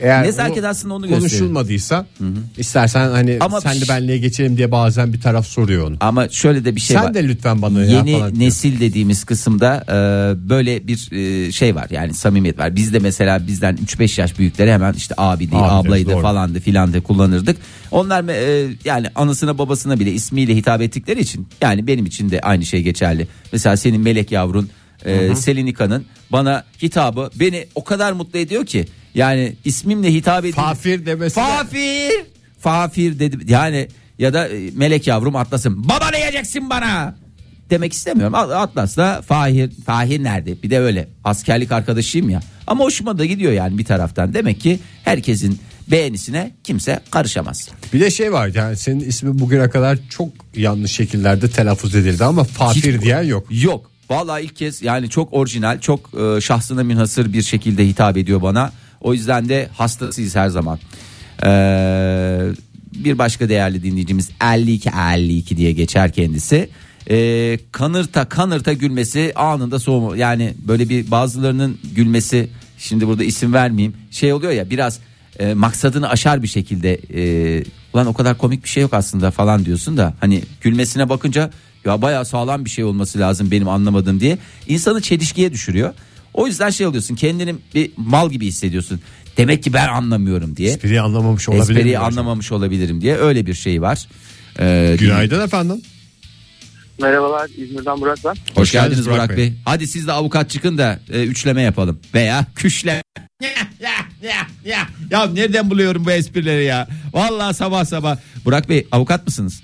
Eğer 0.00 0.22
Nezaket 0.24 0.64
aslında 0.64 0.94
onu 0.94 1.02
gösteriyor. 1.08 1.30
Konuşulmadıysa 1.30 2.06
istersen 2.58 3.10
hani 3.10 3.36
Ama 3.40 3.60
senle 3.60 3.78
piş- 3.84 3.88
benliğe 3.88 4.18
geçelim 4.18 4.56
diye 4.56 4.70
bazen 4.72 5.12
bir 5.12 5.20
taraf 5.20 5.46
soruyor 5.46 5.88
onu. 5.88 5.96
Ama 6.00 6.28
şöyle 6.28 6.64
de 6.64 6.76
bir 6.76 6.80
şey 6.80 6.96
Sen 6.96 7.04
var. 7.04 7.14
de 7.14 7.28
lütfen 7.28 7.62
bana 7.62 7.80
ya 7.84 7.86
Yeni 7.86 8.12
falan 8.12 8.34
diyor. 8.34 8.46
nesil 8.46 8.80
dediğimiz 8.80 9.24
kısımda 9.24 9.84
e, 9.88 10.48
böyle 10.48 10.88
bir 10.88 11.12
e, 11.12 11.52
şey 11.52 11.74
var 11.74 11.86
yani 11.90 12.14
samimiyet 12.14 12.58
var. 12.58 12.76
Biz 12.76 12.92
de 12.92 12.98
mesela 12.98 13.46
bizden 13.46 13.76
3-5 13.76 14.20
yaş 14.20 14.38
büyükleri 14.38 14.72
hemen 14.72 14.92
işte 14.92 15.14
abi 15.18 15.50
diye 15.50 15.60
Abi 15.60 15.88
ablaydı 15.88 16.10
doğru. 16.10 16.22
falandı 16.22 16.60
filan 16.60 16.92
da 16.92 17.00
kullanırdık. 17.00 17.56
Onlar 17.90 18.28
e, 18.28 18.70
yani 18.84 19.06
anasına 19.14 19.58
babasına 19.58 20.00
bile 20.00 20.12
ismiyle 20.12 20.56
hitap 20.56 20.80
ettikleri 20.82 21.20
için 21.20 21.48
yani 21.60 21.86
benim 21.86 22.06
için 22.06 22.30
de 22.30 22.40
aynı 22.40 22.66
şey 22.66 22.82
geçerli. 22.82 23.28
Mesela 23.52 23.76
senin 23.76 24.00
melek 24.00 24.32
yavrun 24.32 24.68
e, 25.04 25.34
Selinika'nın 25.34 26.06
bana 26.32 26.64
hitabı 26.82 27.30
beni 27.34 27.66
o 27.74 27.84
kadar 27.84 28.12
mutlu 28.12 28.38
ediyor 28.38 28.66
ki 28.66 28.86
yani 29.14 29.56
ismimle 29.64 30.12
hitap 30.14 30.40
ediyor. 30.44 30.56
Fafir 30.56 31.06
demesi 31.06 31.36
de- 31.36 31.40
Fafir. 31.40 32.12
Fafir 32.58 33.18
dedim 33.18 33.40
yani 33.48 33.88
ya 34.18 34.32
da 34.32 34.48
e, 34.48 34.70
melek 34.74 35.06
yavrum 35.06 35.36
atlasın. 35.36 35.88
Baba 35.88 36.10
ne 36.10 36.18
yiyeceksin 36.18 36.70
bana? 36.70 37.16
Demek 37.70 37.92
istemiyorum. 37.92 38.34
At- 38.34 38.50
Atlas'la 38.50 39.22
Fahir. 39.22 39.70
Fahir 39.86 40.24
nerede? 40.24 40.62
Bir 40.62 40.70
de 40.70 40.78
öyle 40.80 41.08
askerlik 41.24 41.72
arkadaşıyım 41.72 42.30
ya. 42.30 42.40
Ama 42.66 42.84
hoşuma 42.84 43.18
da 43.18 43.24
gidiyor 43.24 43.52
yani 43.52 43.78
bir 43.78 43.84
taraftan. 43.84 44.34
Demek 44.34 44.60
ki 44.60 44.78
herkesin 45.04 45.58
beğenisine 45.90 46.54
kimse 46.64 47.00
karışamaz. 47.10 47.68
Bir 47.92 48.00
de 48.00 48.10
şey 48.10 48.32
var 48.32 48.50
yani 48.54 48.76
senin 48.76 49.00
ismin 49.00 49.38
bugüne 49.38 49.70
kadar 49.70 49.98
çok 50.10 50.28
yanlış 50.56 50.92
şekillerde 50.92 51.50
telaffuz 51.50 51.94
edildi 51.94 52.24
ama 52.24 52.44
Fafir 52.44 52.94
Hiç- 52.94 53.02
diyen 53.02 53.22
yok. 53.22 53.46
Yok. 53.50 53.90
Vallahi 54.10 54.44
ilk 54.44 54.56
kez 54.56 54.82
yani 54.82 55.10
çok 55.10 55.34
orijinal, 55.34 55.80
çok 55.80 56.10
e, 56.20 56.40
şahsına 56.40 56.84
münhasır 56.84 57.32
bir 57.32 57.42
şekilde 57.42 57.88
hitap 57.88 58.16
ediyor 58.16 58.42
bana. 58.42 58.72
O 59.00 59.14
yüzden 59.14 59.48
de 59.48 59.68
hastasıyız 59.76 60.36
her 60.36 60.48
zaman. 60.48 60.78
Ee, 61.44 62.50
bir 62.94 63.18
başka 63.18 63.48
değerli 63.48 63.82
dinleyicimiz 63.82 64.30
52 64.40 64.90
52 65.14 65.56
diye 65.56 65.72
geçer 65.72 66.12
kendisi. 66.12 66.70
Ee, 67.10 67.58
kanırta 67.72 68.28
kanırta 68.28 68.72
gülmesi 68.72 69.32
anında 69.36 69.78
soğuma 69.78 70.16
yani 70.16 70.54
böyle 70.68 70.88
bir 70.88 71.10
bazılarının 71.10 71.78
gülmesi 71.94 72.48
şimdi 72.78 73.06
burada 73.06 73.24
isim 73.24 73.52
vermeyeyim 73.52 73.96
şey 74.10 74.32
oluyor 74.32 74.52
ya 74.52 74.70
biraz 74.70 74.98
e, 75.38 75.54
maksadını 75.54 76.08
aşar 76.08 76.42
bir 76.42 76.48
şekilde 76.48 76.94
e, 76.94 77.64
ulan 77.94 78.06
o 78.06 78.14
kadar 78.14 78.38
komik 78.38 78.64
bir 78.64 78.68
şey 78.68 78.82
yok 78.82 78.94
aslında 78.94 79.30
falan 79.30 79.64
diyorsun 79.64 79.96
da 79.96 80.14
hani 80.20 80.42
gülmesine 80.60 81.08
bakınca 81.08 81.50
ya 81.84 82.02
bayağı 82.02 82.24
sağlam 82.24 82.64
bir 82.64 82.70
şey 82.70 82.84
olması 82.84 83.18
lazım 83.18 83.50
benim 83.50 83.68
anlamadığım 83.68 84.20
diye 84.20 84.38
insanı 84.68 85.00
çelişkiye 85.00 85.52
düşürüyor. 85.52 85.94
O 86.34 86.46
yüzden 86.46 86.70
şey 86.70 86.86
oluyorsun 86.86 87.14
kendini 87.14 87.54
bir 87.74 87.90
mal 87.96 88.30
gibi 88.30 88.46
hissediyorsun. 88.46 89.00
Demek 89.36 89.62
ki 89.62 89.72
ben 89.72 89.88
anlamıyorum 89.88 90.56
diye. 90.56 90.70
Espriyi 90.70 91.00
anlamamış 91.00 91.48
olabilir 91.48 91.62
Espriyi 91.76 91.98
anlamamış 91.98 92.52
olabilirim 92.52 93.00
diye 93.00 93.16
öyle 93.16 93.46
bir 93.46 93.54
şey 93.54 93.82
var. 93.82 94.08
Ee, 94.60 94.96
Günaydın 94.98 95.44
efendim. 95.44 95.82
Merhabalar 97.00 97.50
İzmir'den 97.56 98.00
Burak 98.00 98.18
ben. 98.24 98.34
Hoş, 98.54 98.72
geldiniz 98.72 99.06
Burak, 99.06 99.16
Burak 99.16 99.30
Bey. 99.30 99.36
Bey. 99.36 99.52
Hadi 99.64 99.86
siz 99.86 100.06
de 100.06 100.12
avukat 100.12 100.50
çıkın 100.50 100.78
da 100.78 101.00
e, 101.12 101.24
üçleme 101.24 101.62
yapalım. 101.62 102.00
Veya 102.14 102.46
küşleme. 102.54 103.02
ya 105.10 105.26
nereden 105.26 105.70
buluyorum 105.70 106.04
bu 106.04 106.10
esprileri 106.10 106.64
ya? 106.64 106.88
Vallahi 107.12 107.54
sabah 107.54 107.84
sabah. 107.84 108.16
Burak 108.44 108.68
Bey 108.68 108.86
avukat 108.92 109.26
mısınız? 109.26 109.62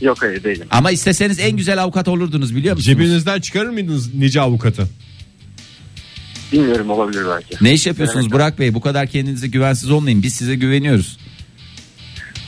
Yok 0.00 0.22
hayır 0.22 0.44
değilim. 0.44 0.66
Ama 0.70 0.90
isteseniz 0.90 1.38
en 1.40 1.56
güzel 1.56 1.82
avukat 1.82 2.08
olurdunuz 2.08 2.56
biliyor 2.56 2.76
musunuz? 2.76 2.98
Cebinizden 2.98 3.40
çıkarır 3.40 3.70
mıydınız 3.70 4.14
nice 4.14 4.40
avukatı? 4.40 4.88
Bilmiyorum 6.52 6.90
olabilir 6.90 7.22
belki. 7.30 7.64
Ne 7.64 7.72
iş 7.72 7.86
yapıyorsunuz 7.86 8.24
Evet. 8.26 8.32
Burak 8.34 8.58
Bey? 8.58 8.74
Bu 8.74 8.80
kadar 8.80 9.06
kendinize 9.06 9.46
güvensiz 9.48 9.90
olmayın. 9.90 10.22
Biz 10.22 10.34
size 10.34 10.54
güveniyoruz. 10.54 11.18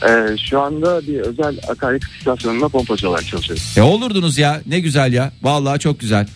Ee, 0.09 0.37
şu 0.49 0.59
anda 0.61 1.01
bir 1.07 1.19
özel 1.19 1.57
akaryakıt 1.67 2.11
istasyonunda 2.17 2.69
pompacı 2.69 3.09
olarak 3.09 3.27
çalışıyorum. 3.27 3.63
E 3.77 3.81
olurdunuz 3.81 4.37
ya. 4.37 4.61
Ne 4.65 4.79
güzel 4.79 5.13
ya. 5.13 5.31
Vallahi 5.41 5.79
çok 5.79 5.99
güzel. 5.99 6.27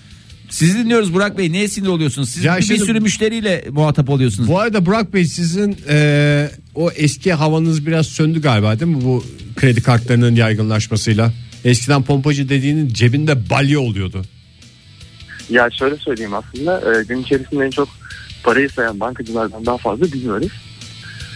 Sizi 0.53 0.77
dinliyoruz 0.77 1.13
Burak 1.13 1.37
Bey. 1.37 1.51
Neye 1.51 1.67
sinir 1.67 1.87
oluyorsunuz? 1.87 2.29
Siz 2.29 2.43
Ya 2.43 2.57
bir 2.57 2.61
şimdi- 2.63 2.79
sürü 2.85 2.99
müşteriyle 2.99 3.65
muhatap 3.71 4.09
oluyorsunuz. 4.09 4.49
Bu 4.49 4.59
arada 4.59 4.85
Burak 4.85 5.13
Bey 5.13 5.25
sizin 5.25 5.77
e, 5.89 6.49
o 6.75 6.91
eski 6.91 7.33
havanız 7.33 7.85
biraz 7.85 8.07
söndü 8.07 8.41
galiba 8.41 8.79
değil 8.79 8.91
mi 8.91 9.03
bu 9.03 9.23
kredi 9.55 9.81
kartlarının 9.83 10.35
yaygınlaşmasıyla? 10.35 11.33
Eskiden 11.65 12.03
pompacı 12.03 12.49
dediğinin 12.49 12.87
cebinde 12.87 13.49
balya 13.49 13.79
oluyordu. 13.79 14.21
Ya 15.49 15.69
şöyle 15.79 15.97
söyleyeyim 15.97 16.31
aslında 16.33 16.99
e, 16.99 17.03
gün 17.03 17.21
içerisinde 17.23 17.65
en 17.65 17.69
çok 17.69 17.89
parayı 18.43 18.69
sayan 18.69 18.99
bankacılardan 18.99 19.65
daha 19.65 19.77
fazla 19.77 20.05
bilmiyoruz. 20.05 20.51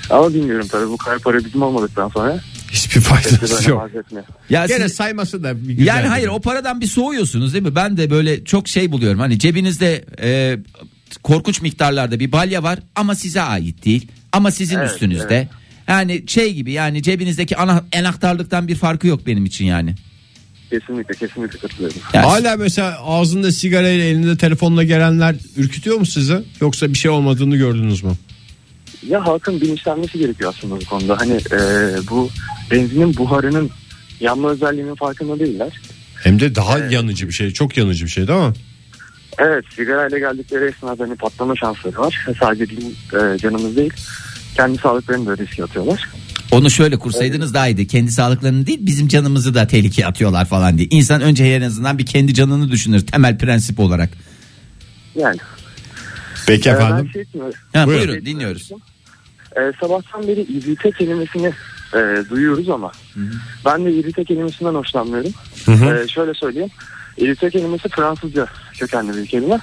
Ama 0.09 0.33
bilmiyorum 0.33 0.67
tabii 0.71 0.89
bu 0.89 0.97
kadar 0.97 1.19
para 1.19 1.45
bizim 1.45 1.61
olmadıktan 1.61 2.09
sonra 2.09 2.39
Hiçbir 2.71 3.01
faydası 3.01 3.69
yok. 3.69 3.89
Ya 4.49 4.65
Gene 4.65 4.83
siz- 4.87 4.95
sayması 4.97 5.43
da 5.43 5.61
bir 5.67 5.73
güzel. 5.73 5.85
yani 5.87 6.07
hayır 6.07 6.27
o 6.27 6.39
paradan 6.41 6.81
bir 6.81 6.87
soğuyorsunuz 6.87 7.53
değil 7.53 7.63
mi? 7.63 7.75
Ben 7.75 7.97
de 7.97 8.09
böyle 8.09 8.45
çok 8.45 8.67
şey 8.67 8.91
buluyorum. 8.91 9.19
Hani 9.19 9.39
cebinizde 9.39 10.05
e, 10.21 10.57
korkunç 11.23 11.61
miktarlarda 11.61 12.19
bir 12.19 12.31
balya 12.31 12.63
var 12.63 12.79
ama 12.95 13.15
size 13.15 13.41
ait 13.41 13.85
değil. 13.85 14.07
Ama 14.31 14.51
sizin 14.51 14.77
Evet, 14.77 14.91
üstünüzde. 14.91 15.35
evet. 15.35 15.47
Yani 15.87 16.23
şey 16.27 16.53
gibi 16.53 16.71
yani 16.71 17.03
cebinizdeki 17.03 17.57
ana, 17.57 17.83
anahtarlıktan 17.99 18.67
bir 18.67 18.75
farkı 18.75 19.07
yok 19.07 19.27
benim 19.27 19.45
için 19.45 19.65
yani. 19.65 19.95
Kesinlikle 20.69 21.15
kesinlikle 21.15 21.59
katılıyorum. 21.59 21.97
Yani 22.13 22.25
Hala 22.25 22.55
mesela 22.57 22.99
ağzında 23.05 23.51
sigarayla 23.51 24.03
elinde 24.05 24.37
telefonla 24.37 24.83
gelenler 24.83 25.35
ürkütüyor 25.57 25.97
mu 25.97 26.05
sizi? 26.05 26.39
Yoksa 26.61 26.89
bir 26.89 26.97
şey 26.97 27.11
olmadığını 27.11 27.57
gördünüz 27.57 28.03
mü? 28.03 28.11
Ya 29.07 29.25
halkın 29.27 29.61
bilinçlenmesi 29.61 30.19
gerekiyor 30.19 30.53
aslında 30.57 30.81
bu 30.81 30.85
konuda. 30.85 31.17
Hani 31.19 31.33
e, 31.33 31.59
bu 32.09 32.29
benzinin 32.71 33.17
buharının 33.17 33.69
yanma 34.19 34.49
özelliğinin 34.49 34.95
farkında 34.95 35.39
değiller. 35.39 35.81
Hem 36.23 36.39
de 36.39 36.55
daha 36.55 36.79
yanıcı 36.79 37.27
bir 37.27 37.33
şey. 37.33 37.51
Çok 37.51 37.77
yanıcı 37.77 38.05
bir 38.05 38.09
şey 38.09 38.27
değil 38.27 38.39
mi? 38.39 38.53
Evet 39.39 39.65
sigarayla 39.75 40.19
geldikleri 40.19 40.65
esnada 40.65 41.03
hani 41.03 41.15
patlama 41.15 41.55
şansları 41.55 41.97
var. 41.97 42.27
Sadece 42.39 42.69
bizim 42.69 42.87
e, 42.89 43.37
canımız 43.37 43.75
değil. 43.75 43.93
Kendi 44.55 44.77
sağlıklarını 44.77 45.25
da 45.25 45.37
riske 45.37 45.63
atıyorlar. 45.63 46.09
Onu 46.51 46.69
şöyle 46.69 46.99
kursaydınız 46.99 47.53
daha 47.53 47.67
iyiydi. 47.67 47.87
Kendi 47.87 48.11
sağlıklarını 48.11 48.67
değil 48.67 48.79
bizim 48.81 49.07
canımızı 49.07 49.53
da 49.53 49.67
tehlikeye 49.67 50.07
atıyorlar 50.07 50.45
falan 50.45 50.77
diye. 50.77 50.87
İnsan 50.91 51.21
önce 51.21 51.43
en 51.43 51.61
azından 51.61 51.97
bir 51.97 52.05
kendi 52.05 52.33
canını 52.33 52.71
düşünür 52.71 53.07
temel 53.07 53.37
prensip 53.37 53.79
olarak. 53.79 54.09
Yani. 55.15 55.37
Peki 56.47 56.69
e, 56.69 56.71
efendim. 56.71 57.09
ben 57.15 57.23
şey. 57.23 57.25
Ha, 57.73 57.87
Buyurun. 57.87 58.07
buyurun 58.07 58.25
dinliyoruz. 58.25 58.71
E, 59.55 59.61
sabahtan 59.81 60.27
beri 60.27 60.41
irrite 60.41 60.91
kelimesini 60.91 61.51
e, 61.93 62.29
duyuyoruz 62.29 62.69
ama 62.69 62.91
ben 63.65 63.85
de 63.85 63.93
irrite 63.93 64.23
kelimesinden 64.23 64.73
hoşlanmıyorum. 64.73 65.31
E, 65.67 66.07
şöyle 66.07 66.33
söyleyeyim. 66.33 66.69
İrrite 67.17 67.49
kelimesi 67.49 67.89
Fransızca 67.89 68.47
kökenli 68.73 69.17
bir 69.17 69.25
kelime. 69.25 69.59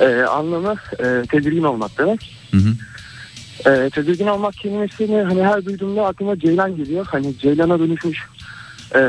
E, 0.00 0.22
anlamı 0.22 0.74
e, 0.98 1.22
tedirgin 1.30 1.62
olmak 1.62 1.98
demek. 1.98 2.36
E, 3.66 3.90
tedirgin 3.90 4.26
olmak 4.26 4.54
kelimesini 4.54 5.22
hani 5.22 5.42
her 5.42 5.64
duyduğumda 5.64 6.06
aklıma 6.06 6.38
ceylan 6.38 6.76
geliyor. 6.76 7.06
Hani 7.10 7.38
ceylana 7.38 7.78
dönüşmüş 7.78 8.18
e, 8.94 9.00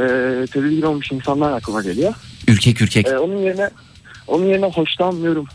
tedirgin 0.52 0.82
olmuş 0.82 1.12
insanlar 1.12 1.52
aklıma 1.52 1.82
geliyor. 1.82 2.14
Ürkek 2.48 2.82
ürkek. 2.82 3.08
E, 3.08 3.18
onun 3.18 3.38
yerine 3.38 3.70
onun 4.28 4.46
yerine 4.46 4.66
hoşlanmıyorum 4.66 5.46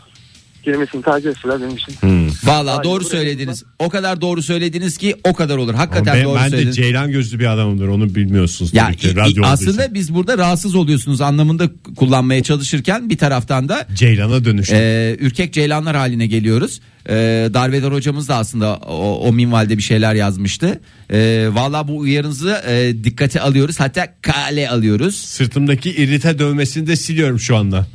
kelimesini 0.63 1.01
tercih 1.01 1.29
etseler 1.29 1.61
benim 1.61 1.75
için. 1.75 1.95
Vallahi 2.43 2.75
Hayır, 2.75 2.83
doğru 2.83 3.03
söylediniz. 3.03 3.63
O 3.79 3.89
kadar 3.89 4.21
doğru 4.21 4.41
söylediniz 4.43 4.97
ki 4.97 5.15
o 5.23 5.33
kadar 5.33 5.57
olur. 5.57 5.73
Hakikaten 5.73 6.15
ben, 6.15 6.23
doğru 6.25 6.35
ben 6.35 6.45
de 6.45 6.49
söylediniz. 6.49 6.75
ceylan 6.75 7.11
gözlü 7.11 7.39
bir 7.39 7.53
adamımdır 7.53 7.87
onu 7.87 8.15
bilmiyorsunuz. 8.15 8.73
Ya 8.73 8.85
tabii 8.85 8.97
ki, 8.97 9.15
radyo 9.15 9.43
aslında 9.45 9.83
için. 9.83 9.93
biz 9.93 10.13
burada 10.13 10.37
rahatsız 10.37 10.75
oluyorsunuz 10.75 11.21
anlamında 11.21 11.69
kullanmaya 11.95 12.43
çalışırken 12.43 13.09
bir 13.09 13.17
taraftan 13.17 13.69
da 13.69 13.87
Ceylana 13.93 14.45
dönüştüm. 14.45 14.77
e, 14.81 15.15
ürkek 15.19 15.53
ceylanlar 15.53 15.95
haline 15.95 16.27
geliyoruz. 16.27 16.81
E, 17.09 17.13
Darveder 17.53 17.91
hocamız 17.91 18.29
da 18.29 18.35
aslında 18.35 18.75
o, 18.75 19.27
o 19.27 19.33
minvalde 19.33 19.77
bir 19.77 19.83
şeyler 19.83 20.13
yazmıştı. 20.15 20.81
E, 21.13 21.47
Valla 21.51 21.87
bu 21.87 21.97
uyarınızı 21.97 22.61
e, 22.67 23.03
dikkate 23.03 23.41
alıyoruz. 23.41 23.79
Hatta 23.79 24.07
kale 24.21 24.69
alıyoruz. 24.69 25.15
Sırtımdaki 25.15 25.89
irite 25.91 26.39
dövmesini 26.39 26.87
de 26.87 26.95
siliyorum 26.95 27.39
şu 27.39 27.57
anda. 27.57 27.87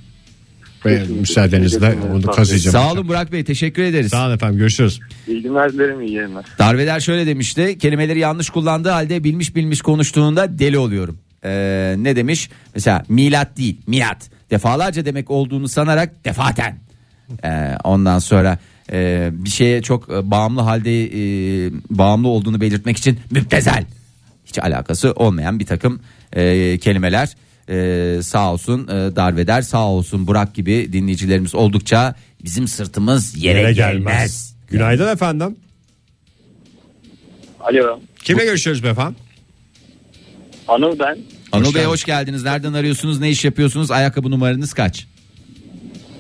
Ve 0.87 1.03
müsaadenizle 1.21 1.99
onu 2.15 2.23
kazıyacağım. 2.23 2.73
Sağ 2.73 2.93
olun 2.93 3.09
Burak 3.09 3.33
Bey 3.33 3.45
teşekkür 3.45 3.83
ederiz. 3.83 4.11
Sağ 4.11 4.27
olun 4.27 4.35
efendim 4.35 4.59
görüşürüz. 4.59 5.01
İyi 5.29 5.43
günler 5.43 5.73
dilerim 5.73 6.01
iyi 6.01 6.13
yayınlar. 6.13 6.45
Darveder 6.59 7.01
şöyle 7.01 7.27
demişti. 7.27 7.79
Kelimeleri 7.79 8.19
yanlış 8.19 8.51
kullandığı 8.51 8.91
halde 8.91 9.25
bilmiş 9.25 9.55
bilmiş 9.55 9.83
konuştuğunda 9.83 10.59
deli 10.59 10.79
oluyorum. 10.79 11.19
Ee, 11.45 11.95
ne 11.99 12.17
demiş? 12.17 12.51
Mesela 12.75 13.05
milat 13.09 13.57
değil 13.57 13.77
miat. 13.87 14.31
Defalarca 14.51 15.05
demek 15.05 15.31
olduğunu 15.31 15.69
sanarak 15.69 16.25
defaten. 16.25 16.79
Ee, 17.45 17.75
ondan 17.85 18.19
sonra 18.19 18.59
e, 18.93 19.29
bir 19.33 19.51
şeye 19.51 19.83
çok 19.83 20.11
e, 20.11 20.31
bağımlı 20.31 20.61
halde 20.61 21.05
e, 21.05 21.71
bağımlı 21.91 22.29
olduğunu 22.29 22.61
belirtmek 22.61 22.97
için 22.97 23.21
müptezel. 23.31 23.85
Hiç 24.47 24.59
alakası 24.59 25.13
olmayan 25.13 25.59
bir 25.59 25.67
takım 25.67 26.01
e, 26.33 26.79
kelimeler. 26.79 27.37
E, 27.69 28.19
sağ 28.23 28.53
olsun 28.53 28.85
e, 28.89 29.17
darveder 29.17 29.63
sağ 29.63 29.87
olsun 29.89 30.27
Burak 30.27 30.55
gibi 30.55 30.93
dinleyicilerimiz 30.93 31.55
oldukça 31.55 32.15
bizim 32.45 32.69
sırtımız 32.69 33.45
yere, 33.45 33.59
Yere 33.59 33.73
gelmez. 33.73 34.05
gelmez. 34.05 34.57
Günaydın 34.69 35.09
efendim. 35.13 35.57
Alo 37.61 38.01
Kimle 38.25 38.45
görüşüyoruz 38.45 38.83
beyefendi? 38.85 39.15
Anıl 40.69 40.99
ben. 40.99 41.19
Anıl 41.53 41.75
Bey 41.75 41.85
hoş 41.85 42.05
geldiniz. 42.05 42.43
Nereden 42.43 42.73
arıyorsunuz? 42.73 43.21
Ne 43.21 43.31
iş 43.31 43.45
yapıyorsunuz? 43.45 43.91
Ayakkabı 43.91 44.31
numaranız 44.31 44.73
kaç? 44.73 45.07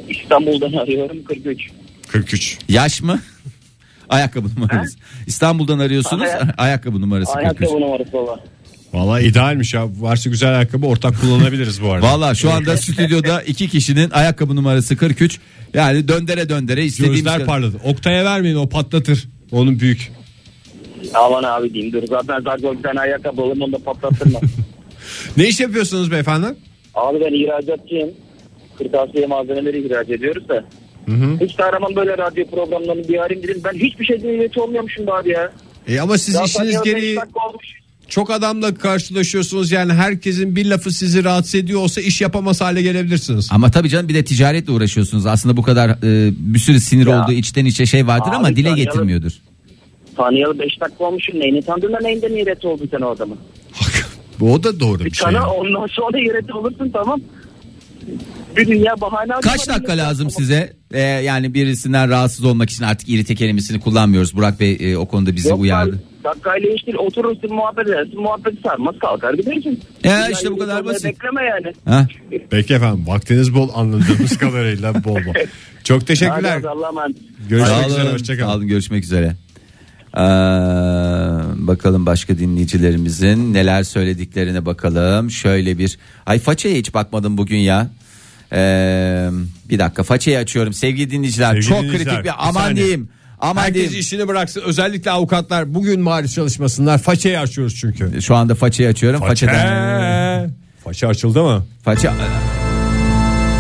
İstanbul'dan 0.09 0.73
arıyorum 0.83 1.25
43. 1.25 1.71
43. 2.09 2.59
Yaş 2.69 3.02
mı? 3.02 3.21
Ayakkabı 4.09 4.49
numaranız. 4.49 4.97
İstanbul'dan 5.26 5.78
arıyorsunuz. 5.78 6.23
Aya- 6.28 6.55
ayakkabı 6.59 7.00
numarası 7.00 7.33
43. 7.33 7.71
numarası 7.71 8.12
baba. 8.12 8.40
Valla 8.92 9.21
idealmiş 9.21 9.75
ya. 9.75 9.88
Varsa 10.00 10.30
güzel 10.30 10.49
ayakkabı 10.57 10.87
ortak 10.87 11.21
kullanabiliriz 11.21 11.83
bu 11.83 11.92
arada. 11.92 12.07
Valla 12.12 12.35
şu 12.35 12.50
anda 12.50 12.76
stüdyoda 12.76 13.42
iki 13.42 13.68
kişinin 13.68 14.11
ayakkabı 14.11 14.57
numarası 14.57 14.97
43. 14.97 15.38
Yani 15.75 16.09
döndere 16.09 16.49
döndere 16.49 16.85
istediğimiz 16.85 17.25
Gözler 17.25 17.47
parladı. 17.47 17.76
Oktay'a 17.85 18.25
vermeyin 18.25 18.57
o 18.57 18.68
patlatır. 18.68 19.28
Onun 19.52 19.80
büyük. 19.80 20.12
Aman 21.14 21.42
abi 21.42 21.75
diyeyim 21.75 21.92
dur 21.92 22.02
zaten 22.09 22.40
zaten 22.40 22.78
bir 22.78 22.83
tane 22.83 23.00
ayakkabı 23.00 23.42
alırım 23.42 23.62
onu 23.62 23.73
da 23.73 23.78
patlattırma. 23.78 24.40
Ne 25.37 25.49
iş 25.49 25.61
yapıyorsunuz 25.61 26.11
beyefendi? 26.11 26.47
abi 26.95 27.21
ben 27.21 27.33
ihracatçıyım. 27.45 28.11
Kırtasiye 28.78 29.26
malzemeleri 29.26 29.87
ihraç 29.87 30.09
ediyoruz 30.11 30.49
da. 30.49 30.64
Hiç 31.40 31.59
de 31.59 31.64
aramam 31.64 31.97
böyle 31.97 32.18
radyo 32.18 32.47
programlarını 32.47 33.09
bir 33.09 33.18
arayayım 33.18 33.49
dedim. 33.49 33.61
Ben 33.64 33.78
hiçbir 33.78 34.04
şeyde 34.04 34.28
niyeti 34.28 34.61
olmuyormuşum 34.61 35.11
abi 35.11 35.30
ya. 35.30 35.52
E 35.88 36.00
ama 36.00 36.18
siz 36.18 36.35
Daha 36.35 36.45
işiniz 36.45 36.83
gereği 36.83 37.18
olmuş. 37.18 37.66
Çok 38.09 38.31
adamla 38.31 38.75
karşılaşıyorsunuz. 38.75 39.73
Yani 39.73 39.93
herkesin 39.93 40.57
bir 40.57 40.67
lafı 40.67 40.91
sizi 40.91 41.25
rahatsız 41.25 41.55
ediyor 41.55 41.81
olsa 41.81 42.00
iş 42.00 42.21
yapamaz 42.21 42.61
hale 42.61 42.83
gelebilirsiniz. 42.83 43.49
Ama 43.53 43.71
tabii 43.71 43.88
canım 43.88 44.09
bir 44.09 44.15
de 44.15 44.25
ticaretle 44.25 44.73
uğraşıyorsunuz. 44.73 45.27
Aslında 45.27 45.57
bu 45.57 45.62
kadar 45.62 45.91
e, 45.91 46.33
bir 46.38 46.59
sürü 46.59 46.81
sinir 46.81 47.07
Ya. 47.07 47.23
olduğu 47.25 47.33
içten 47.33 47.65
içe 47.65 47.87
şey 47.87 48.07
vardır 48.07 48.29
Abi 48.29 48.37
ama 48.37 48.49
dile 48.49 48.69
tanıyalım. 48.69 48.77
getirmiyordur. 48.93 49.33
Tanıyalı 50.17 50.59
5 50.59 50.81
dakika 50.81 51.05
olmuşum. 51.05 51.41
Neyini 51.41 51.62
tanıdın 51.62 51.93
da 51.93 51.99
neyinden 52.03 52.33
iğreti 52.33 52.67
oldun 52.67 52.88
sen 52.91 53.00
o 53.00 53.09
adamın? 53.11 53.37
Bu 54.41 54.53
o 54.53 54.62
da 54.62 54.81
doğru 54.81 55.00
bir 55.00 55.05
Bir 55.05 55.11
şey. 55.17 55.25
sana 55.25 55.50
ondan 55.50 55.87
sonra 55.87 56.19
iğreti 56.21 56.53
olursun 56.53 56.91
tamam. 56.93 57.21
Bir 58.57 58.67
dünya 58.67 59.00
bahane 59.00 59.33
Kaç 59.43 59.69
dakika 59.69 59.93
lazım 59.93 60.31
size? 60.31 60.73
E, 60.93 61.00
yani 61.00 61.55
birisinden 61.55 62.09
rahatsız 62.11 62.45
olmak 62.45 62.71
için 62.71 62.85
artık 62.85 63.09
irite 63.09 63.35
kelimesini 63.35 63.81
kullanmıyoruz. 63.81 64.35
Burak 64.37 64.61
Bey 64.61 64.77
e, 64.81 64.97
o 64.97 65.07
konuda 65.09 65.37
bizi 65.37 65.49
Yok 65.49 65.61
uyardı. 65.61 65.99
Dakikayla 66.25 66.70
işte 66.70 66.96
oturursun 66.98 67.54
muhabbet 67.54 67.87
edersin 67.88 68.20
muhabbet 68.20 68.54
sarmaz 68.62 68.94
kalkar 69.00 69.34
gidersin. 69.34 69.80
Ya 70.04 70.28
işte 70.28 70.50
bu 70.50 70.58
kadar 70.58 70.84
basit. 70.84 71.04
Bekleme 71.04 71.42
yani. 71.44 71.72
Ha? 71.84 72.06
Peki 72.50 72.75
efendim 72.75 73.04
vaktiniz 73.06 73.54
bol 73.54 73.68
anladığımız 73.75 74.38
kadarıyla 74.38 75.04
bol 75.04 75.14
bol. 75.14 75.34
Çok 75.84 76.06
teşekkürler. 76.06 76.62
Görüşmek 77.48 77.68
Sağ 77.80 77.87
üzere 77.88 78.00
olun. 78.02 78.08
Sağ 78.08 78.12
hoşçakalın. 78.14 78.50
olun 78.56 78.68
görüşmek 78.68 79.04
üzere. 79.04 79.37
Ee, 80.14 80.20
bakalım 81.66 82.06
başka 82.06 82.38
dinleyicilerimizin 82.38 83.54
neler 83.54 83.82
söylediklerine 83.82 84.66
bakalım. 84.66 85.30
Şöyle 85.30 85.78
bir 85.78 85.98
ay 86.26 86.38
façaya 86.38 86.75
hiç 86.75 86.94
bakmadım 86.94 87.38
bugün 87.38 87.56
ya. 87.56 87.90
Ee, 88.52 89.28
bir 89.70 89.78
dakika 89.78 90.02
façayı 90.02 90.38
açıyorum 90.38 90.72
sevgili 90.72 91.10
dinleyiciler. 91.10 91.48
Sevgili 91.52 91.68
Çok 91.68 91.82
dinleyiciler, 91.82 92.04
kritik 92.14 92.18
bir 92.18 92.25
bir 92.25 92.48
aman 92.48 92.60
saniye. 92.60 92.76
diyeyim. 92.76 93.08
Aman 93.40 93.62
Herkes 93.62 93.75
diyeyim. 93.83 94.00
işini 94.00 94.28
bıraksın. 94.28 94.62
Özellikle 94.66 95.11
avukatlar 95.11 95.75
bugün 95.75 96.00
maaş 96.00 96.35
çalışmasınlar. 96.35 96.99
Façayı 96.99 97.40
açıyoruz 97.40 97.75
çünkü. 97.80 98.23
Şu 98.23 98.35
anda 98.35 98.54
façayı 98.54 98.88
açıyorum. 98.88 99.21
Faça. 99.21 99.47
Faça 100.85 101.09
açıldı 101.09 101.42
mı? 101.42 101.66
Faça. 101.85 102.14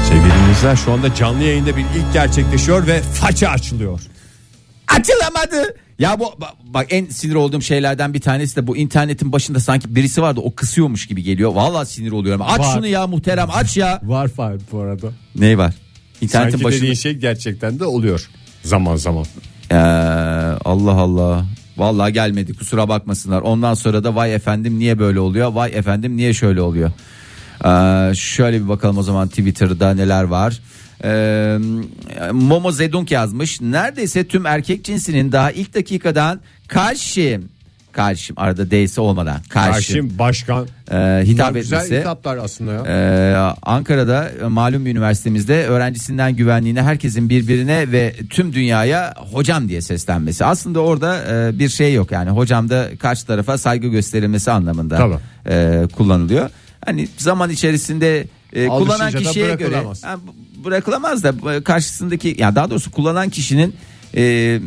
Sevgili 0.08 0.32
dinleyiciler 0.40 0.76
şu 0.76 0.92
anda 0.92 1.14
canlı 1.14 1.42
yayında 1.44 1.76
bir 1.76 1.80
ilk 1.82 2.12
gerçekleşiyor 2.12 2.86
ve 2.86 3.00
faça 3.02 3.48
açılıyor. 3.48 4.00
Açılamadı. 4.88 5.76
Ya 5.98 6.20
bu 6.20 6.34
bak, 6.64 6.86
en 6.90 7.06
sinir 7.06 7.34
olduğum 7.34 7.60
şeylerden 7.62 8.14
bir 8.14 8.20
tanesi 8.20 8.56
de 8.56 8.66
bu 8.66 8.76
internetin 8.76 9.32
başında 9.32 9.60
sanki 9.60 9.94
birisi 9.96 10.22
vardı 10.22 10.40
o 10.44 10.54
kısıyormuş 10.54 11.06
gibi 11.06 11.22
geliyor. 11.22 11.52
Vallahi 11.54 11.88
sinir 11.88 12.12
oluyorum. 12.12 12.42
Aç 12.44 12.58
Var. 12.60 12.74
şunu 12.74 12.86
ya 12.86 13.06
muhterem 13.06 13.48
aç 13.52 13.76
ya. 13.76 14.00
Var 14.02 14.30
var 14.36 14.54
bu 14.72 14.80
arada. 14.80 15.08
Ney 15.34 15.58
var? 15.58 15.74
İnternetin 16.20 16.50
Sanki 16.50 16.64
başında. 16.64 16.94
şey 16.94 17.12
gerçekten 17.12 17.78
de 17.80 17.84
oluyor. 17.84 18.28
Zaman 18.64 18.96
zaman. 18.96 19.26
Ee, 19.70 19.74
Allah 20.64 20.92
Allah. 20.92 21.44
Vallahi 21.76 22.12
gelmedi 22.12 22.54
kusura 22.54 22.88
bakmasınlar. 22.88 23.42
Ondan 23.42 23.74
sonra 23.74 24.04
da 24.04 24.14
vay 24.14 24.34
efendim 24.34 24.78
niye 24.78 24.98
böyle 24.98 25.20
oluyor? 25.20 25.52
Vay 25.52 25.70
efendim 25.74 26.16
niye 26.16 26.34
şöyle 26.34 26.60
oluyor? 26.60 26.90
Ee, 27.64 28.14
şöyle 28.14 28.64
bir 28.64 28.68
bakalım 28.68 28.98
o 28.98 29.02
zaman 29.02 29.28
Twitter'da 29.28 29.94
neler 29.94 30.22
var. 30.24 30.60
Ee, 31.04 31.58
Momo 32.32 32.72
Zedunk 32.72 33.10
yazmış. 33.10 33.60
Neredeyse 33.60 34.28
tüm 34.28 34.46
erkek 34.46 34.84
cinsinin 34.84 35.32
daha 35.32 35.50
ilk 35.50 35.74
dakikadan 35.74 36.40
karşım 36.68 37.44
karşım 37.92 38.36
arada 38.38 38.70
D'si 38.70 39.00
olmadan 39.00 39.40
karşım, 39.48 39.72
Karşım 39.72 40.18
başkan. 40.18 40.66
e, 40.90 41.22
hitap 41.24 41.50
Bunlar 41.50 41.60
güzel 41.60 41.76
etmesi. 41.84 42.00
hitaplar 42.00 42.36
aslında 42.36 42.72
ya. 42.72 42.82
Ee, 42.86 43.54
Ankara'da 43.62 44.28
e, 44.28 44.44
malum 44.44 44.84
bir 44.86 44.90
üniversitemizde 44.90 45.66
öğrencisinden 45.66 46.36
güvenliğine 46.36 46.82
herkesin 46.82 47.28
birbirine 47.28 47.92
ve 47.92 48.14
tüm 48.30 48.52
dünyaya 48.52 49.14
hocam 49.32 49.68
diye 49.68 49.80
seslenmesi. 49.80 50.44
Aslında 50.44 50.80
orada 50.80 51.24
e, 51.48 51.58
bir 51.58 51.68
şey 51.68 51.94
yok 51.94 52.10
yani 52.12 52.30
hocam 52.30 52.68
da 52.70 52.88
karşı 52.98 53.26
tarafa 53.26 53.58
saygı 53.58 53.88
gösterilmesi 53.88 54.50
anlamında 54.50 55.08
e, 55.50 55.82
kullanılıyor. 55.96 56.50
Hani 56.86 57.08
zaman 57.18 57.50
içerisinde 57.50 58.26
e, 58.52 58.66
kullanan 58.66 59.12
da 59.12 59.18
kişiye 59.18 59.46
göre 59.46 59.58
bırakılamaz. 59.70 60.04
Ha, 60.04 60.16
bu- 60.26 60.64
bırakılamaz 60.64 61.24
da 61.24 61.54
e, 61.54 61.62
karşısındaki 61.62 62.34
yani 62.38 62.54
daha 62.54 62.70
doğrusu 62.70 62.90
kullanan 62.90 63.28
kişinin 63.28 63.76
e, 64.16 64.60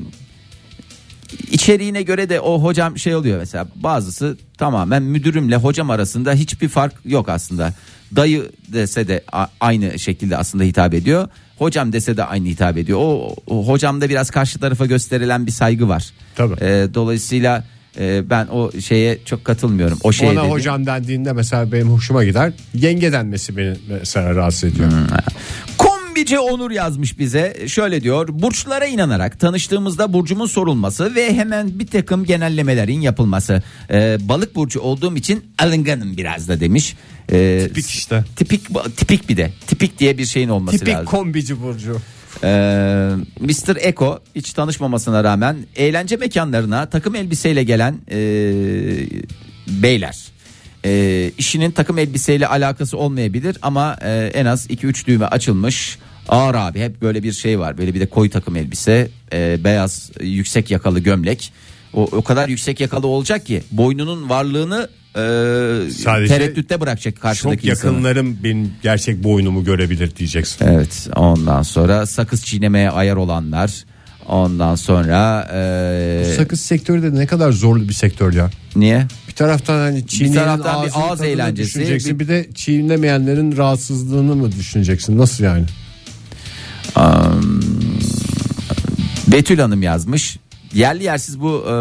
içeriğine 1.52 2.02
göre 2.02 2.30
de 2.30 2.40
o 2.40 2.64
hocam 2.64 2.98
şey 2.98 3.16
oluyor 3.16 3.38
mesela 3.40 3.68
bazısı 3.76 4.38
tamamen 4.58 5.04
müdürümle 5.04 5.56
hocam 5.56 5.90
arasında 5.90 6.34
hiçbir 6.34 6.70
fark 6.70 6.94
yok 7.06 7.30
aslında. 7.30 7.74
Dayı 8.16 8.52
dese 8.68 9.08
de 9.08 9.24
aynı 9.60 10.00
şekilde 10.00 10.38
aslında 10.38 10.64
hitap 10.64 10.94
ediyor. 10.94 11.28
Hocam 11.58 11.94
dese 11.94 12.18
de 12.18 12.24
aynı 12.24 12.48
hitap 12.48 12.78
ediyor. 12.78 13.00
O, 13.02 13.36
o 13.48 13.68
hocamda 13.68 14.10
biraz 14.10 14.30
karşı 14.32 14.60
tarafa 14.60 14.86
gösterilen 14.86 15.46
bir 15.46 15.52
saygı 15.52 15.90
var. 15.90 16.14
Tabii. 16.36 16.56
Ee, 16.62 16.88
dolayısıyla 16.94 17.64
e, 18.00 18.30
ben 18.30 18.48
o 18.48 18.72
şeye 18.82 19.20
çok 19.26 19.46
katılmıyorum. 19.46 19.98
O 20.04 20.12
şeye 20.12 20.36
Bana 20.36 20.44
dedi- 20.44 20.52
hocam 20.52 20.86
dendiğinde 20.86 21.34
mesela 21.34 21.72
benim 21.72 21.90
hoşuma 21.90 22.24
gider. 22.24 22.54
Yenge 22.74 23.12
denmesi 23.12 23.58
beni 23.58 23.74
mesela 23.90 24.36
rahatsız 24.36 24.64
ediyor. 24.64 24.90
Kombici 26.12 26.40
Onur 26.40 26.72
yazmış 26.72 27.20
bize 27.20 27.58
şöyle 27.68 28.04
diyor 28.04 28.28
burçlara 28.32 28.86
inanarak 28.86 29.40
tanıştığımızda 29.40 30.14
burcumun 30.14 30.46
sorulması 30.46 31.16
ve 31.16 31.34
hemen 31.34 31.80
bir 31.80 31.88
takım 31.88 32.26
genellemelerin 32.26 33.02
yapılması 33.02 33.62
Ee, 33.92 34.18
balık 34.22 34.56
burcu 34.56 34.80
olduğum 34.80 35.16
için 35.16 35.46
alınganım 35.60 36.18
biraz 36.18 36.48
da 36.50 36.60
demiş 36.60 36.96
Ee, 37.32 37.62
Tipik 37.68 37.90
işte. 37.90 38.24
tipik 38.36 38.62
tipik 38.98 39.30
bir 39.30 39.38
de 39.38 39.52
tipik 39.68 40.00
diye 40.00 40.18
bir 40.18 40.26
şeyin 40.26 40.50
olması 40.50 40.78
Tipik 40.78 40.94
lazım 40.94 41.06
kombici 41.06 41.62
burcu. 41.62 41.98
ee, 42.44 42.48
Mr. 43.40 43.76
Eko 43.80 44.20
hiç 44.36 44.54
tanışmamasına 44.54 45.24
rağmen 45.24 45.58
eğlence 45.76 46.16
mekanlarına 46.16 46.90
takım 46.90 47.16
elbiseyle 47.16 47.64
gelen 47.64 47.96
e, 48.12 48.18
beyler. 49.68 50.18
E, 50.86 51.32
işinin 51.38 51.72
takım 51.72 51.98
elbiseyle 51.98 52.48
alakası 52.48 52.98
olmayabilir 52.98 53.58
ama 53.62 53.98
e, 54.02 54.32
en 54.34 54.46
az 54.46 54.70
2-3 54.70 55.06
düğme 55.08 55.26
açılmış. 55.26 55.98
Ağır 56.30 56.56
abi 56.56 56.80
hep 56.80 57.02
böyle 57.02 57.24
bir 57.24 57.32
şey 57.32 57.60
var. 57.60 57.78
Böyle 57.78 57.94
bir 57.94 58.00
de 58.00 58.06
koyu 58.06 58.30
takım 58.30 58.56
elbise, 58.56 59.10
e, 59.34 59.64
beyaz 59.64 60.12
yüksek 60.22 60.72
yakalı 60.72 61.00
gömlek. 61.00 61.54
O, 61.94 62.04
o 62.04 62.22
kadar 62.22 62.50
yüksek 62.50 62.80
yakalı 62.80 63.08
olacak 63.08 63.46
ki 63.46 63.64
boynunun 63.72 64.30
varlığını 64.30 64.90
e, 65.16 65.22
Sadece 65.92 66.28
tereddütte 66.28 66.82
bırakacak 66.82 67.22
karşıdaki 67.22 67.58
Çok 67.58 67.66
insanı. 67.72 67.92
yakınlarım 67.92 68.38
benim 68.44 68.74
gerçek 68.84 69.24
boynumu 69.24 69.64
görebilir 69.64 70.16
diyeceksin. 70.16 70.66
Evet 70.68 71.10
ondan 71.16 71.62
sonra 71.62 72.06
sakız 72.06 72.46
çiğnemeye 72.46 72.90
ayar 72.90 73.16
olanlar 73.16 73.84
ondan 74.32 74.76
sonra 74.76 75.48
e, 75.54 76.34
Sakız 76.38 76.62
sektörü 76.62 77.04
de 77.04 77.16
ne 77.20 77.26
kadar 77.26 77.52
zorlu 77.52 77.88
bir 77.90 77.94
sektör 77.94 78.34
ya. 78.34 78.50
niye? 78.76 79.08
Bir 79.28 79.34
taraftan 79.34 79.74
hani 79.78 80.08
çiğneyenin 80.08 80.36
taraftan 80.38 80.86
bir 80.86 80.92
ağız 80.96 81.22
eğlencesi, 81.22 81.68
düşüneceksin. 81.70 82.20
bir- 82.20 82.20
Bir... 82.20 82.28
de 82.28 82.48
çiğnemeyenlerin 82.56 83.58
rahatsızlığını 83.58 84.36
mı 84.36 84.52
düşüneceksin? 84.52 85.18
Nasıl 85.18 85.44
yani? 85.44 85.66
Betül 89.28 89.60
Hanım 89.60 89.84
yazmış. 89.84 90.38
Yerli 90.74 91.04
yersiz 91.04 91.40
bu 91.42 91.66
e, 91.70 91.74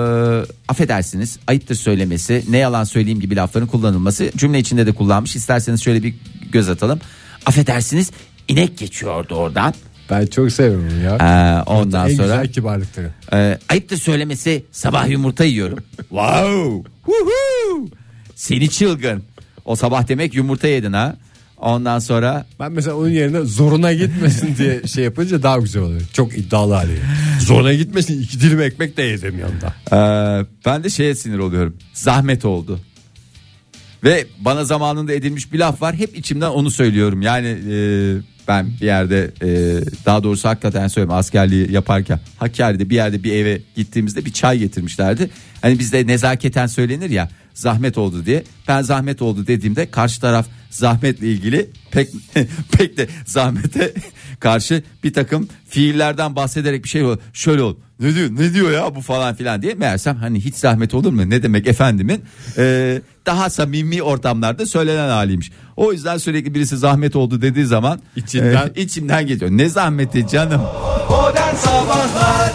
affedersiniz 0.69 1.39
ayıptır 1.47 1.75
söylemesi 1.75 2.45
ne 2.49 2.57
yalan 2.59 2.85
söyleyeyim 2.85 3.21
gibi 3.21 3.37
lafların 3.37 3.67
kullanılması 3.69 4.31
cümle 4.37 4.59
içinde 4.59 4.87
de 4.87 4.93
kullanmış 4.93 5.37
isterseniz 5.37 5.83
şöyle 5.83 6.03
bir 6.03 6.15
göz 6.53 6.69
atalım 6.69 7.01
affedersiniz 7.47 8.11
inek 8.49 8.79
geçiyordu 8.79 9.35
oradan 9.35 9.75
Ben 10.11 10.27
çok 10.27 10.53
seviyorum 10.53 11.03
ya. 11.05 11.17
Ee, 11.17 11.63
ondan 11.71 12.11
en 12.11 12.15
sonra 12.15 12.27
güzel 12.27 12.53
kibarlıkları. 12.53 13.11
e, 13.33 13.59
ayıptır 13.69 13.97
söylemesi 13.97 14.65
sabah 14.73 15.09
yumurta 15.09 15.45
yiyorum 15.45 15.79
wow 15.97 16.91
Woohoo! 17.07 17.89
seni 18.35 18.69
çılgın 18.71 19.23
o 19.65 19.77
sabah 19.77 20.09
demek 20.09 20.35
yumurta 20.35 20.69
yedin 20.69 20.93
ha 20.93 21.17
ondan 21.57 21.99
sonra 21.99 22.47
Ben 22.61 22.73
mesela 22.73 22.97
onun 22.97 23.09
yerine 23.09 23.41
zoruna 23.41 23.93
gitmesin 23.93 24.57
diye 24.57 24.83
şey 24.87 25.05
yapınca 25.05 25.43
daha 25.43 25.59
güzel 25.59 25.83
oluyor. 25.83 26.01
Çok 26.13 26.39
iddialı 26.39 26.75
hali. 26.75 26.99
Zoruna 27.41 27.75
gitmesin 27.75 28.23
iki 28.23 28.41
dilim 28.41 28.61
ekmek 28.61 28.97
de 28.97 29.03
yedim 29.03 29.39
yanında. 29.39 29.75
Ee, 29.93 30.47
ben 30.67 30.85
de 30.85 30.91
şeye 30.91 31.15
sinir 31.15 31.39
oluyorum. 31.39 31.77
Zahmet 31.93 32.45
oldu. 32.45 32.81
Ve 34.05 34.27
bana 34.39 34.65
zamanında 34.65 35.13
edilmiş 35.13 35.53
bir 35.53 35.59
laf 35.59 35.83
var. 35.83 35.95
Hep 35.95 36.19
içimden 36.19 36.51
onu 36.51 36.71
söylüyorum. 36.71 37.23
Yani 37.23 37.49
e, 37.49 37.75
ben 38.51 38.67
bir 38.81 38.87
yerde 38.87 39.31
e, 39.43 39.49
daha 40.07 40.23
doğrusu 40.23 40.49
hakikaten 40.49 40.89
söylüyorum 40.89 41.19
askerliği 41.19 41.73
yaparken 41.73 42.21
Hakkari'de 42.39 42.91
bir 42.91 42.95
yerde 42.95 43.25
bir 43.25 43.33
eve 43.33 43.61
gittiğimizde 43.77 44.25
bir 44.25 44.33
çay 44.33 44.59
getirmişlerdi. 44.59 45.31
Hani 45.63 45.79
bizde 45.79 46.07
nezaketen 46.07 46.67
söylenir 46.67 47.11
ya 47.11 47.29
zahmet 47.55 47.99
oldu 47.99 48.27
diye. 48.27 48.45
Ben 48.69 48.83
zahmet 48.83 49.23
oldu 49.23 49.47
dediğimde 49.47 49.91
karşı 49.91 50.21
taraf 50.21 50.47
zahmetle 50.71 51.27
ilgili 51.27 51.71
pek 51.91 52.09
pek 52.73 52.97
de 52.97 53.09
zahmete 53.27 53.95
karşı 54.41 54.83
bir 55.05 55.13
takım 55.13 55.49
fiillerden 55.69 56.37
bahsederek 56.37 56.85
bir 56.85 56.89
şey 56.89 57.05
ol. 57.05 57.17
Şöyle 57.33 57.63
ol. 57.63 57.77
Ne 58.01 58.15
diyor? 58.15 58.31
Ne 58.39 58.55
diyor 58.55 58.71
ya 58.71 58.95
bu 58.95 59.01
falan 59.01 59.35
filan 59.35 59.63
diye 59.63 59.75
meğersem 59.75 60.17
hani 60.17 60.41
hiç 60.41 60.55
zahmet 60.55 60.95
olur 60.95 61.13
mu? 61.13 61.31
Ne 61.31 61.43
demek 61.43 61.67
efendimin? 61.67 62.25
Ee, 62.59 63.01
daha 63.27 63.51
samimi 63.51 64.03
ortamlarda 64.03 64.67
söylenen 64.67 65.09
haliymiş. 65.09 65.51
O 65.77 65.93
yüzden 65.93 66.19
sürekli 66.19 66.55
birisi 66.55 66.77
zahmet 66.77 67.17
oldu 67.17 67.43
dediği 67.43 67.67
zaman 67.67 68.01
İçinden- 68.17 68.71
e, 68.77 68.83
içimden 68.83 69.27
geliyor. 69.27 69.51
Ne 69.51 69.69
zahmeti 69.69 70.29
canım. 70.29 70.61
Modern 71.11 71.55
Sabahlar 71.55 72.53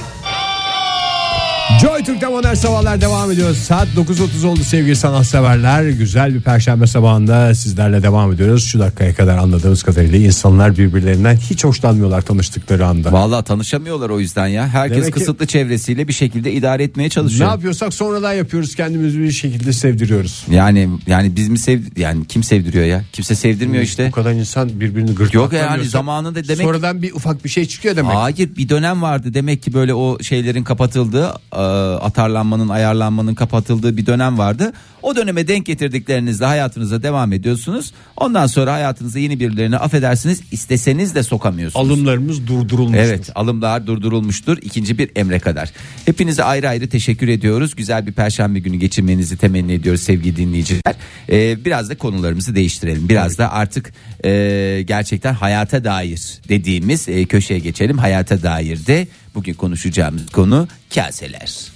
Türk'te 2.05 2.27
modern 2.27 2.53
sabahlar 2.53 3.01
devam 3.01 3.31
ediyor. 3.31 3.53
Saat 3.55 3.87
9.30 3.87 4.47
oldu 4.47 4.59
sevgili 4.63 4.95
sanatseverler. 4.95 5.89
Güzel 5.89 6.33
bir 6.35 6.41
perşembe 6.41 6.87
sabahında 6.87 7.55
sizlerle 7.55 8.03
devam 8.03 8.33
ediyoruz. 8.33 8.65
Şu 8.65 8.79
dakikaya 8.79 9.15
kadar 9.15 9.37
anladığımız 9.37 9.83
kadarıyla 9.83 10.17
insanlar 10.19 10.77
birbirlerinden 10.77 11.35
hiç 11.35 11.63
hoşlanmıyorlar 11.63 12.21
tanıştıkları 12.21 12.87
anda. 12.87 13.11
Vallahi 13.11 13.43
tanışamıyorlar 13.45 14.09
o 14.09 14.19
yüzden 14.19 14.47
ya. 14.47 14.67
Herkes 14.67 14.97
Demek 14.97 15.13
ki- 15.13 15.19
kısıtlı 15.19 15.45
çevresiyle 15.45 16.07
bir 16.07 16.13
şekilde 16.13 16.53
idare 16.53 16.83
etmeye 16.83 17.03
Ne 17.03 17.09
çalışıyor. 17.09 17.49
yapıyorsak 17.49 17.93
sonradan 17.93 18.33
yapıyoruz 18.33 18.75
kendimizi 18.75 19.19
bir 19.19 19.31
şekilde 19.31 19.73
sevdiriyoruz. 19.73 20.45
Yani 20.51 20.89
yani 21.07 21.35
biz 21.35 21.47
mi 21.49 21.59
sev 21.59 21.79
yani 21.97 22.25
kim 22.27 22.43
sevdiriyor 22.43 22.85
ya? 22.85 23.03
Kimse 23.13 23.35
sevdirmiyor 23.35 23.83
işte. 23.83 24.07
Bu 24.07 24.11
kadar 24.11 24.31
insan 24.31 24.69
birbirini 24.79 25.15
gırtlaklamıyorsa 25.15 25.57
Yok 25.57 25.71
yani 25.71 25.89
zamanında 25.89 26.43
demek 26.43 26.65
sonradan 26.65 27.01
bir 27.01 27.11
ufak 27.13 27.43
bir 27.45 27.49
şey 27.49 27.65
çıkıyor 27.65 27.95
demek. 27.95 28.15
Hayır 28.15 28.55
bir 28.57 28.69
dönem 28.69 29.01
vardı 29.01 29.33
demek 29.33 29.63
ki 29.63 29.73
böyle 29.73 29.93
o 29.93 30.17
şeylerin 30.23 30.63
kapatıldığı 30.63 31.33
e, 31.55 31.94
atarlanmanın 31.95 32.69
ayarlanmanın 32.69 33.35
kapatıldığı 33.35 33.97
bir 33.97 34.05
dönem 34.05 34.37
vardı. 34.37 34.73
O 35.01 35.15
döneme 35.15 35.47
denk 35.47 35.65
getirdiklerinizle 35.65 36.45
hayatınıza 36.45 37.03
devam 37.03 37.33
ediyorsunuz. 37.33 37.91
Ondan 38.17 38.47
sonra 38.47 38.73
hayatınıza 38.73 39.19
yeni 39.19 39.39
birilerini 39.39 39.77
affedersiniz 39.77 40.41
isteseniz 40.51 41.15
de 41.15 41.23
sokamıyorsunuz. 41.23 41.87
Alımlarımız 41.87 42.47
durdurulmuş. 42.47 42.97
Evet 42.97 43.29
alımlar 43.35 43.87
durdurulmuştur 43.87 44.57
ikinci 44.61 44.97
bir 44.97 45.11
emre 45.15 45.39
kadar. 45.39 45.71
Hepinize 46.05 46.43
ayrı 46.43 46.69
ayrı 46.69 46.89
teşekkür 46.89 47.27
ediyoruz. 47.27 47.75
Güzel 47.75 48.07
bir 48.07 48.11
perşembe 48.11 48.59
günü 48.59 48.77
geçirmenizi 48.77 49.37
temenni 49.37 49.73
ediyoruz 49.73 50.01
sevgili 50.01 50.35
dinleyiciler. 50.35 50.95
Ee, 51.29 51.65
biraz 51.65 51.89
da 51.89 51.97
konularımızı 51.97 52.55
değiştirelim. 52.55 53.09
Biraz 53.09 53.37
da 53.37 53.51
artık 53.51 53.93
e, 54.25 54.83
gerçekten 54.87 55.33
hayata 55.33 55.83
dair 55.83 56.39
dediğimiz 56.49 57.09
e, 57.09 57.25
köşeye 57.25 57.59
geçelim. 57.59 57.97
Hayata 57.97 58.43
dair 58.43 58.85
de 58.85 59.07
bugün 59.35 59.53
konuşacağımız 59.53 60.29
konu 60.29 60.67
kaseler. 60.95 61.75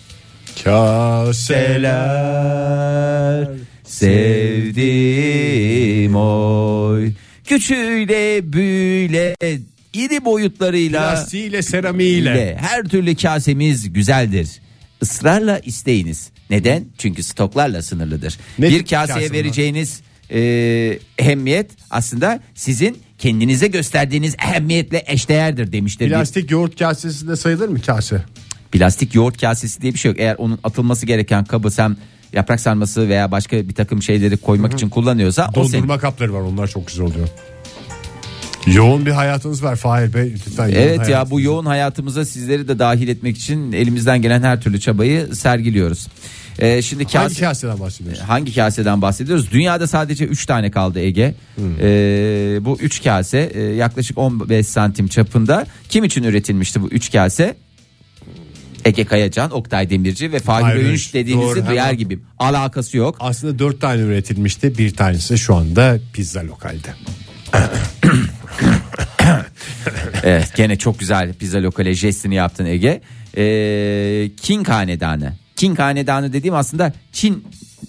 Kaseler. 2.19 3.47
Sevdim 4.79 6.15
oy. 6.15 7.12
Küçüğüyle 7.45 8.53
büyüyle 8.53 9.35
iri 9.93 10.25
boyutlarıyla 10.25 11.09
Plastiğiyle 11.13 11.62
seramiğiyle. 11.62 12.19
ile 12.33 12.57
her 12.62 12.83
türlü 12.83 13.15
kasemiz 13.15 13.93
güzeldir. 13.93 14.49
Israrla 15.01 15.59
isteyiniz. 15.59 16.29
Neden? 16.49 16.85
Çünkü 16.97 17.23
stoklarla 17.23 17.81
sınırlıdır. 17.81 18.38
Ne 18.59 18.69
bir 18.69 18.77
tip 18.79 18.89
kaseye 18.89 19.27
kase 19.27 19.31
vereceğiniz 19.33 20.01
e, 20.31 20.39
ehemmiyet 21.17 21.71
aslında 21.89 22.39
sizin 22.55 22.97
kendinize 23.17 23.67
gösterdiğiniz 23.67 24.35
ehemmiyetle 24.43 25.03
eşdeğerdir 25.07 25.71
demiştir. 25.71 26.05
bir- 26.05 26.12
Plastik 26.12 26.51
yoğurt 26.51 26.79
kasesi 26.79 27.27
de 27.27 27.35
sayılır 27.35 27.69
mı 27.69 27.81
kase? 27.81 28.23
Plastik 28.71 29.15
yoğurt 29.15 29.41
kasesi 29.41 29.82
diye 29.82 29.93
bir 29.93 29.99
şey 29.99 30.12
yok. 30.12 30.19
Eğer 30.19 30.36
onun 30.38 30.60
atılması 30.63 31.05
gereken 31.05 31.45
kabı 31.45 31.71
sen 31.71 31.97
yaprak 32.34 32.60
sarması 32.60 33.10
veya 33.10 33.32
başka 33.32 33.69
bir 33.69 33.73
takım 33.73 34.01
şeyleri 34.01 34.38
koymak 34.38 34.73
için 34.73 34.89
kullanıyorsa 34.89 35.49
o 35.55 35.63
senin. 35.63 35.73
Dondurma 35.73 35.99
kapları 35.99 36.34
var 36.34 36.41
onlar 36.41 36.67
çok 36.67 36.88
güzel 36.88 37.05
oluyor. 37.05 37.27
Yoğun 38.67 39.05
bir 39.05 39.12
hayatınız 39.12 39.63
var 39.63 39.75
Fahir 39.75 40.13
Bey. 40.13 40.34
Lütfen 40.34 40.67
yoğun 40.67 40.75
Evet 40.75 41.10
ya 41.10 41.29
bu 41.29 41.41
yoğun 41.41 41.65
hayatımıza 41.65 42.25
sizleri 42.25 42.67
de 42.67 42.79
dahil 42.79 43.08
etmek 43.08 43.38
için 43.38 43.71
elimizden 43.71 44.21
gelen 44.21 44.41
her 44.43 44.62
türlü 44.62 44.79
çabayı 44.79 45.36
sergiliyoruz. 45.36 46.08
Ee, 46.60 46.82
şimdi 46.82 47.03
Hangi 47.03 47.13
kase, 47.29 47.45
kaseden 47.45 47.79
bahsediyorsun? 47.79 48.25
hangi 48.25 48.55
kaseden 48.55 49.01
bahsediyoruz? 49.01 49.51
Dünyada 49.51 49.88
sadece 49.88 50.25
3 50.25 50.45
tane 50.45 50.71
kaldı 50.71 50.99
Ege. 50.99 51.36
Hmm. 51.55 51.65
Ee, 51.82 52.58
bu 52.62 52.77
3 52.82 53.03
kase 53.03 53.51
e, 53.53 53.62
yaklaşık 53.62 54.17
15 54.17 54.67
santim 54.67 55.08
çapında. 55.08 55.65
Kim 55.89 56.03
için 56.03 56.23
üretilmişti 56.23 56.82
bu 56.82 56.88
3 56.89 57.12
kase? 57.12 57.55
Ege 58.85 59.05
Kayacan, 59.05 59.51
Oktay 59.51 59.89
Demirci 59.89 60.31
ve 60.31 60.39
Fahir 60.39 60.63
Fahir 60.63 60.75
Öğünç 60.75 61.13
dediğinizi 61.13 61.47
Doğru, 61.55 61.67
duyar 61.67 61.85
hemen. 61.85 61.97
gibi. 61.97 62.19
Alakası 62.39 62.97
yok. 62.97 63.17
Aslında 63.19 63.59
dört 63.59 63.81
tane 63.81 64.01
üretilmişti. 64.01 64.77
Bir 64.77 64.95
tanesi 64.95 65.37
şu 65.37 65.55
anda 65.55 65.99
pizza 66.13 66.43
lokalde. 66.43 66.87
Evet 70.23 70.51
gene 70.55 70.75
çok 70.77 70.99
güzel 70.99 71.33
pizza 71.33 71.61
lokale 71.61 71.93
jestini 71.93 72.35
yaptın 72.35 72.65
Ege. 72.65 73.01
Ee, 73.37 74.29
King 74.41 74.69
Hanedanı. 74.69 75.33
King 75.55 75.79
Hanedanı 75.79 76.33
dediğim 76.33 76.55
aslında 76.55 76.93
Çin 77.11 77.43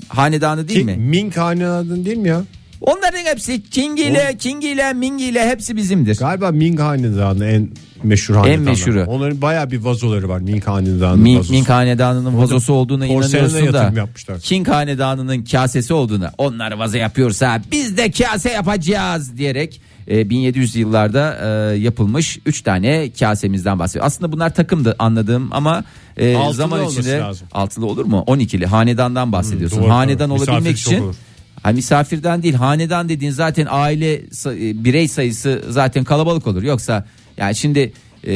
hanedanı 0.09 0.69
değil 0.69 0.81
Ki, 0.81 0.87
mi? 0.87 0.97
Ming 0.97 1.37
Hanedanı 1.37 2.05
değil 2.05 2.17
mi 2.17 2.29
ya? 2.29 2.43
Onların 2.81 3.25
hepsi 3.25 3.63
King 3.71 4.01
ile 4.01 4.37
King 4.39 4.65
ile 4.65 4.93
Ming 4.93 5.21
ile 5.21 5.49
hepsi 5.49 5.77
bizimdir. 5.77 6.17
Galiba 6.17 6.51
Ming 6.51 6.81
Hanedanı 6.81 7.47
en 7.47 7.69
meşhur 8.03 8.35
hanedanı. 8.35 8.61
meşhuru. 8.61 9.05
Onların 9.09 9.43
bayağı 9.43 9.71
bir 9.71 9.79
vazoları 9.79 10.29
var 10.29 10.39
Ming 10.41 10.65
Hanedanı'nın 10.65 11.21
Ming, 11.23 11.39
vazosu. 11.39 11.53
Ming 11.53 11.69
Hanedanı'nın 11.69 12.39
vazosu 12.39 12.73
olduğuna 12.73 13.07
inanıyorsun 13.07 13.73
da 13.73 13.93
yapmışlar. 13.97 14.41
King 14.41 14.69
Hanedanı'nın 14.69 15.45
kasesi 15.45 15.95
olduğuna 15.95 16.33
onlar 16.39 16.73
vazo 16.73 16.97
yapıyorsa 16.99 17.63
biz 17.73 17.97
de 17.97 18.11
kase 18.11 18.51
yapacağız 18.51 19.37
diyerek 19.37 19.81
e, 20.11 20.31
1700 20.31 20.77
yıllarda 20.77 21.39
e, 21.73 21.77
yapılmış 21.79 22.39
3 22.47 22.63
tane 22.63 23.11
kasemizden 23.19 23.79
bahsediyor. 23.79 24.07
Aslında 24.07 24.33
bunlar 24.33 24.55
takımdı 24.55 24.97
anladığım 24.99 25.49
ama 25.53 25.85
e, 26.17 26.37
Altılı 26.37 26.55
zaman 26.55 26.81
olması 26.81 27.01
içinde 27.01 27.19
lazım. 27.19 27.49
altılı 27.53 27.87
olur 27.87 28.05
mu? 28.05 28.25
12'li 28.27 28.67
hanedandan 28.67 29.33
bahsediyorsun. 29.33 29.83
doğru, 29.83 29.91
hanedan 29.91 30.31
doğru. 30.31 30.39
olabilmek 30.39 30.61
Misafir 30.63 30.77
çok 30.85 30.93
için 30.93 31.05
olur. 31.05 31.15
Ha, 31.63 31.73
misafirden 31.73 32.43
değil 32.43 32.55
hanedan 32.55 33.09
dediğin 33.09 33.33
zaten 33.33 33.67
aile 33.71 34.15
e, 34.15 34.85
birey 34.85 35.09
sayısı 35.09 35.63
zaten 35.69 36.05
kalabalık 36.05 36.47
olur. 36.47 36.63
Yoksa 36.63 37.07
yani 37.37 37.55
şimdi 37.55 37.93
e, 38.27 38.33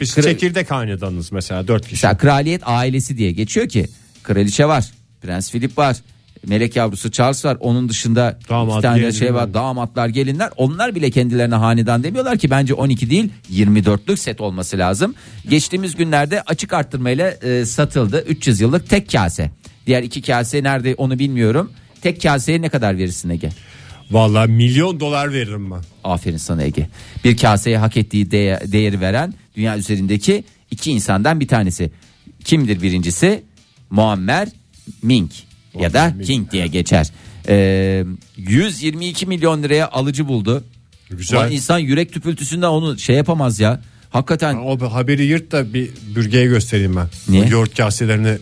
Biz 0.00 0.10
kra- 0.16 0.22
çekirdek 0.22 0.70
hanedanız 0.70 1.32
mesela 1.32 1.68
dört 1.68 1.82
kişi. 1.82 1.94
Mesela 1.94 2.16
kraliyet 2.16 2.62
ailesi 2.64 3.18
diye 3.18 3.32
geçiyor 3.32 3.68
ki 3.68 3.86
kraliçe 4.22 4.66
var, 4.66 4.90
prens 5.22 5.50
Philip 5.50 5.78
var, 5.78 5.96
melek 6.46 6.76
yavrusu 6.76 7.10
Charles 7.10 7.44
var. 7.44 7.56
Onun 7.60 7.88
dışında 7.88 8.38
Damat, 8.48 8.74
iki 8.74 8.82
tane 8.82 9.12
şey 9.12 9.34
var, 9.34 9.40
var. 9.42 9.54
damatlar, 9.54 10.08
gelinler. 10.08 10.50
Onlar 10.56 10.94
bile 10.94 11.10
kendilerine 11.10 11.54
hanedan 11.54 12.04
demiyorlar 12.04 12.38
ki 12.38 12.50
bence 12.50 12.74
12 12.74 13.10
değil 13.10 13.30
24'lük 13.52 14.16
set 14.16 14.40
olması 14.40 14.78
lazım. 14.78 15.14
Geçtiğimiz 15.48 15.96
günlerde 15.96 16.42
açık 16.42 16.72
arttırmayla 16.72 17.30
e, 17.30 17.64
satıldı. 17.64 18.24
300 18.28 18.60
yıllık 18.60 18.88
tek 18.88 19.12
kase. 19.12 19.50
Diğer 19.86 20.02
iki 20.02 20.22
kase 20.22 20.62
nerede 20.62 20.94
onu 20.94 21.18
bilmiyorum. 21.18 21.70
Tek 22.02 22.22
kaseye 22.22 22.62
ne 22.62 22.68
kadar 22.68 22.98
verirsin 22.98 23.28
Ege? 23.30 23.48
Vallahi 24.10 24.50
milyon 24.50 25.00
dolar 25.00 25.32
veririm 25.32 25.70
ben. 25.70 25.80
Aferin 26.04 26.36
sana 26.36 26.62
Ege. 26.62 26.88
Bir 27.24 27.36
kaseye 27.36 27.78
hak 27.78 27.96
ettiği 27.96 28.30
değe- 28.30 28.72
değeri 28.72 29.00
veren 29.00 29.34
dünya 29.56 29.78
üzerindeki 29.78 30.44
iki 30.70 30.90
insandan 30.92 31.40
bir 31.40 31.48
tanesi. 31.48 31.90
Kimdir 32.44 32.82
birincisi? 32.82 33.44
Muammer 33.90 34.48
Ming 35.02 35.30
ya 35.80 35.92
da 35.92 36.12
Ming. 36.16 36.26
King 36.26 36.50
diye 36.52 36.66
geçer. 36.66 37.06
Ee, 37.48 38.04
122 38.36 39.26
milyon 39.26 39.62
liraya 39.62 39.88
alıcı 39.90 40.28
buldu. 40.28 40.64
Güzel. 41.10 41.38
Ulan 41.38 41.52
insan 41.52 41.78
yürek 41.78 42.12
tüpültüsünden 42.12 42.66
onu 42.66 42.98
şey 42.98 43.16
yapamaz 43.16 43.60
ya. 43.60 43.80
Hakikaten 44.10 44.54
O 44.56 44.90
haberi 44.92 45.24
yırt 45.24 45.52
da 45.52 45.74
bir 45.74 45.90
bürgeye 46.16 46.46
göstereyim 46.46 46.96
ben. 46.96 47.06
Niye? 47.28 47.44
O 47.44 47.48
yoğurt 47.48 47.76
kaselerini 47.76 48.38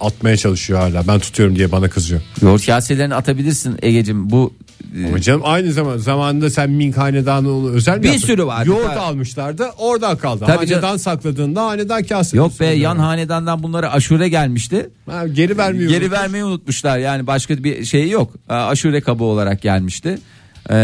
atmaya 0.00 0.36
çalışıyor 0.36 0.78
hala. 0.80 1.06
Ben 1.08 1.18
tutuyorum 1.18 1.56
diye 1.56 1.72
bana 1.72 1.88
kızıyor. 1.88 2.20
yoğurt 2.42 2.66
kaselerini 2.66 3.14
atabilirsin 3.14 3.76
Ege'cim. 3.82 4.30
Bu 4.30 4.54
e, 5.02 5.06
Ama 5.08 5.20
canım 5.20 5.40
aynı 5.44 5.72
zaman 5.72 5.96
zamanında 5.96 6.50
sen 6.50 6.70
Ming 6.70 6.96
Hanedanı 6.96 7.70
özel 7.72 7.96
mi 7.96 8.02
Bir 8.02 8.08
yaptın? 8.08 8.26
sürü 8.26 8.46
vardı. 8.46 8.68
Yoğurt 8.70 8.86
Tabii. 8.86 8.98
almışlardı 9.00 9.66
oradan 9.78 10.16
kaldı. 10.18 10.44
Tabii 10.46 10.56
hanedan 10.56 10.80
canım. 10.80 10.98
sakladığında 10.98 11.66
hanedan 11.66 12.02
kasesi. 12.02 12.36
yok 12.36 12.60
be 12.60 12.66
yan 12.66 12.98
hanedandan 12.98 13.62
bunlara 13.62 13.92
aşure 13.92 14.28
gelmişti. 14.28 14.90
Ha, 15.10 15.26
geri 15.26 15.58
vermiyor. 15.58 15.90
Geri 15.90 16.10
vermeyi 16.10 16.44
unutmuşlar 16.44 16.98
yani 16.98 17.26
başka 17.26 17.64
bir 17.64 17.84
şey 17.84 18.10
yok. 18.10 18.32
Aşure 18.48 19.00
kabı 19.00 19.24
olarak 19.24 19.62
gelmişti. 19.62 20.18
Ee, 20.70 20.74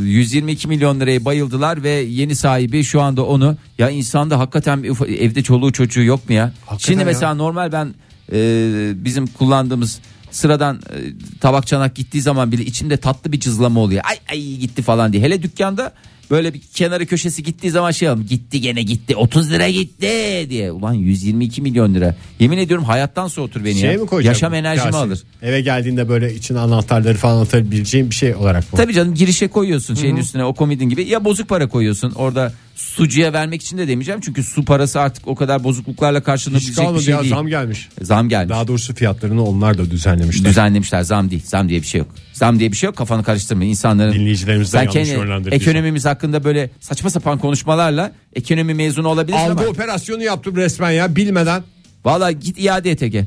122 0.00 0.68
milyon 0.68 1.00
liraya 1.00 1.24
bayıldılar 1.24 1.82
ve 1.82 1.88
yeni 1.90 2.36
sahibi 2.36 2.84
şu 2.84 3.00
anda 3.00 3.24
onu 3.26 3.56
ya 3.78 3.90
insanda 3.90 4.38
hakikaten 4.38 4.82
bir 4.82 4.90
ufa- 4.90 5.06
evde 5.16 5.42
çoluğu 5.42 5.72
çocuğu 5.72 6.02
yok 6.02 6.28
mu 6.28 6.34
ya? 6.34 6.52
Şimdi 6.78 7.00
ya. 7.00 7.06
mesela 7.06 7.34
normal 7.34 7.72
ben 7.72 7.94
e, 8.32 9.04
bizim 9.04 9.26
kullandığımız 9.26 9.98
sıradan 10.30 10.76
e, 10.76 10.96
tabak 11.40 11.66
çanak 11.66 11.94
gittiği 11.94 12.20
zaman 12.20 12.52
bile 12.52 12.62
içimde 12.64 12.96
tatlı 12.96 13.32
bir 13.32 13.40
cızlama 13.40 13.80
oluyor. 13.80 14.02
Ay 14.04 14.16
ay 14.30 14.56
gitti 14.56 14.82
falan 14.82 15.12
diye. 15.12 15.22
Hele 15.22 15.42
dükkanda 15.42 15.92
böyle 16.30 16.54
bir 16.54 16.60
kenarı 16.74 17.06
köşesi 17.06 17.42
gittiği 17.42 17.70
zaman 17.70 17.90
şey 17.90 18.08
alalım. 18.08 18.26
Gitti 18.26 18.60
gene 18.60 18.82
gitti 18.82 19.16
30 19.16 19.50
lira 19.50 19.68
gitti 19.70 20.46
diye. 20.50 20.72
Ulan 20.72 20.94
122 20.94 21.62
milyon 21.62 21.94
lira. 21.94 22.14
Yemin 22.40 22.58
ediyorum 22.58 22.84
hayattan 22.84 23.28
soğutur 23.28 23.64
beni 23.64 23.80
Şey 23.80 23.92
ya. 23.92 23.98
mi 23.98 24.06
koyacağım? 24.06 24.34
Yaşam 24.34 24.54
enerjimi 24.54 24.84
Kase? 24.90 24.98
alır. 24.98 25.22
Eve 25.42 25.60
geldiğinde 25.60 26.08
böyle 26.08 26.34
içine 26.34 26.58
anahtarları 26.58 27.18
falan 27.18 27.42
atabileceğim 27.42 28.10
bir 28.10 28.14
şey 28.14 28.34
olarak 28.34 28.72
mı? 28.72 28.76
Tabii 28.76 28.92
canım 28.94 29.14
girişe 29.14 29.48
koyuyorsun 29.48 29.94
şeyin 29.94 30.16
üstüne 30.16 30.44
o 30.44 30.54
komodin 30.54 30.88
gibi 30.88 31.02
ya 31.08 31.24
bozuk 31.24 31.48
para 31.48 31.68
koyuyorsun 31.68 32.10
orada 32.12 32.52
sucuya 32.74 33.32
vermek 33.32 33.62
için 33.62 33.78
de 33.78 33.88
demeyeceğim 33.88 34.20
çünkü 34.20 34.42
su 34.42 34.64
parası 34.64 35.00
artık 35.00 35.28
o 35.28 35.34
kadar 35.34 35.64
bozukluklarla 35.64 36.18
Hiç 36.18 36.24
karşılanabilecek 36.24 36.76
bir 36.76 36.82
kalmadı 36.82 37.02
şey 37.02 37.14
ya 37.14 37.20
değil. 37.22 37.34
zam 37.34 37.46
gelmiş. 37.48 37.88
Zam 38.02 38.28
gelmiş. 38.28 38.50
Daha 38.50 38.68
doğrusu 38.68 38.94
fiyatlarını 38.94 39.44
onlar 39.44 39.78
da 39.78 39.90
düzenlemişler. 39.90 40.50
Düzenlemişler 40.50 41.02
zam 41.02 41.30
değil 41.30 41.42
zam 41.46 41.68
diye 41.68 41.82
bir 41.82 41.86
şey 41.86 41.98
yok. 41.98 42.08
Zam 42.32 42.58
diye 42.58 42.72
bir 42.72 42.76
şey 42.76 42.86
yok 42.86 42.96
kafanı 42.96 43.24
karıştırma 43.24 43.64
insanların. 43.64 44.12
Dinleyicilerimizden 44.12 44.78
Sen 44.78 44.84
yanlış 44.92 45.10
kendi 45.10 45.20
yönlendirdiysen. 45.20 45.70
ekonomimiz 45.70 46.04
hakkında 46.04 46.44
böyle 46.44 46.70
saçma 46.80 47.10
sapan 47.10 47.38
konuşmalarla 47.38 48.12
ekonomi 48.34 48.74
mezunu 48.74 49.08
olabilirsin 49.08 49.44
Algı 49.50 49.60
ama. 49.62 49.70
operasyonu 49.70 50.22
yaptım 50.22 50.56
resmen 50.56 50.90
ya 50.90 51.16
bilmeden. 51.16 51.62
Valla 52.04 52.32
git 52.32 52.58
iade 52.58 52.90
et 52.90 53.02
Ege. 53.02 53.26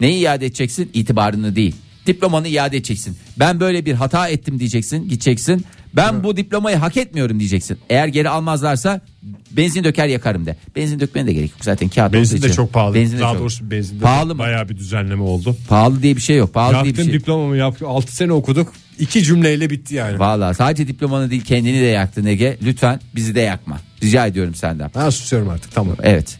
Neyi 0.00 0.20
iade 0.22 0.46
edeceksin? 0.46 0.90
İtibarını 0.94 1.56
değil. 1.56 1.74
Diplomanı 2.06 2.48
iade 2.48 2.76
edeceksin. 2.76 3.16
Ben 3.38 3.60
böyle 3.60 3.86
bir 3.86 3.92
hata 3.94 4.28
ettim 4.28 4.58
diyeceksin. 4.58 5.08
Gideceksin. 5.08 5.64
Ben 5.96 6.24
bu 6.24 6.36
diplomayı 6.36 6.76
hak 6.76 6.96
etmiyorum 6.96 7.38
diyeceksin. 7.40 7.78
Eğer 7.90 8.06
geri 8.08 8.28
almazlarsa 8.28 9.00
benzin 9.50 9.84
döker 9.84 10.06
yakarım 10.06 10.46
de. 10.46 10.56
Benzin 10.76 11.00
dökmene 11.00 11.26
de 11.26 11.32
gerek 11.32 11.50
yok 11.50 11.58
zaten 11.64 11.88
kağıt 11.88 12.12
Benzin 12.12 12.42
de 12.42 12.52
çok 12.52 12.72
pahalı. 12.72 12.94
Benzin 12.94 13.16
de 13.16 13.20
Daha 13.20 13.32
çok- 13.32 13.40
doğrusu 13.40 13.70
benzin 13.70 13.96
de 14.00 14.02
Pahalı 14.02 14.34
mı? 14.34 14.38
bayağı 14.38 14.68
bir 14.68 14.76
düzenleme 14.76 15.22
oldu. 15.22 15.56
Pahalı 15.68 16.02
diye 16.02 16.16
bir 16.16 16.20
şey 16.20 16.36
yok. 16.36 16.54
Pahalı 16.54 16.84
diye 16.84 16.96
bir 16.96 17.04
şey. 17.04 17.12
diplomamı 17.12 17.56
yaptım. 17.56 17.88
6 17.88 18.16
sene 18.16 18.32
okuduk. 18.32 18.72
2 18.98 19.22
cümleyle 19.24 19.70
bitti 19.70 19.94
yani. 19.94 20.18
Valla 20.18 20.54
sadece 20.54 20.88
diplomanı 20.88 21.30
değil 21.30 21.44
kendini 21.44 21.80
de 21.80 21.84
yaktın 21.86 22.26
Ege. 22.26 22.58
Lütfen 22.62 23.00
bizi 23.14 23.34
de 23.34 23.40
yakma. 23.40 23.80
Rica 24.02 24.26
ediyorum 24.26 24.54
senden. 24.54 24.90
Ben 24.96 25.10
susuyorum 25.10 25.48
artık 25.48 25.72
tamam. 25.74 25.96
Evet. 26.02 26.38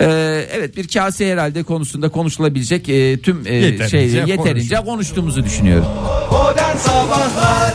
Ee, 0.00 0.04
evet 0.52 0.76
bir 0.76 0.88
kase 0.88 1.32
herhalde 1.32 1.62
konusunda 1.62 2.08
konuşulabilecek 2.08 2.88
e, 2.88 3.18
tüm 3.20 3.46
e, 3.46 3.54
Yeterince 3.54 3.88
şey 3.88 4.02
yeterince 4.02 4.36
konuşuldu. 4.36 4.84
konuştuğumuzu 4.84 5.44
düşünüyorum. 5.44 5.86
Modern 6.30 6.76
Sabahlar 6.76 7.74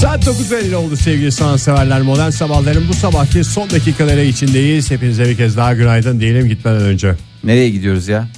Saat 0.00 0.24
9.50 0.26 0.74
oldu 0.74 0.96
sevgili 0.96 1.32
sanatseverler. 1.32 2.02
Modern 2.02 2.30
sabahların 2.30 2.88
bu 2.88 2.94
sabahki 2.94 3.44
son 3.44 3.70
dakikaları 3.70 4.24
içindeyiz. 4.24 4.90
Hepinize 4.90 5.24
bir 5.28 5.36
kez 5.36 5.56
daha 5.56 5.74
günaydın 5.74 6.20
diyelim 6.20 6.48
gitmeden 6.48 6.82
önce. 6.82 7.14
Nereye 7.44 7.70
gidiyoruz 7.70 8.08
ya? 8.08 8.28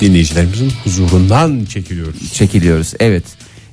Dinleyicilerimizin 0.00 0.70
huzurundan 0.84 1.64
çekiliyoruz. 1.64 2.32
Çekiliyoruz 2.32 2.94
evet. 3.00 3.24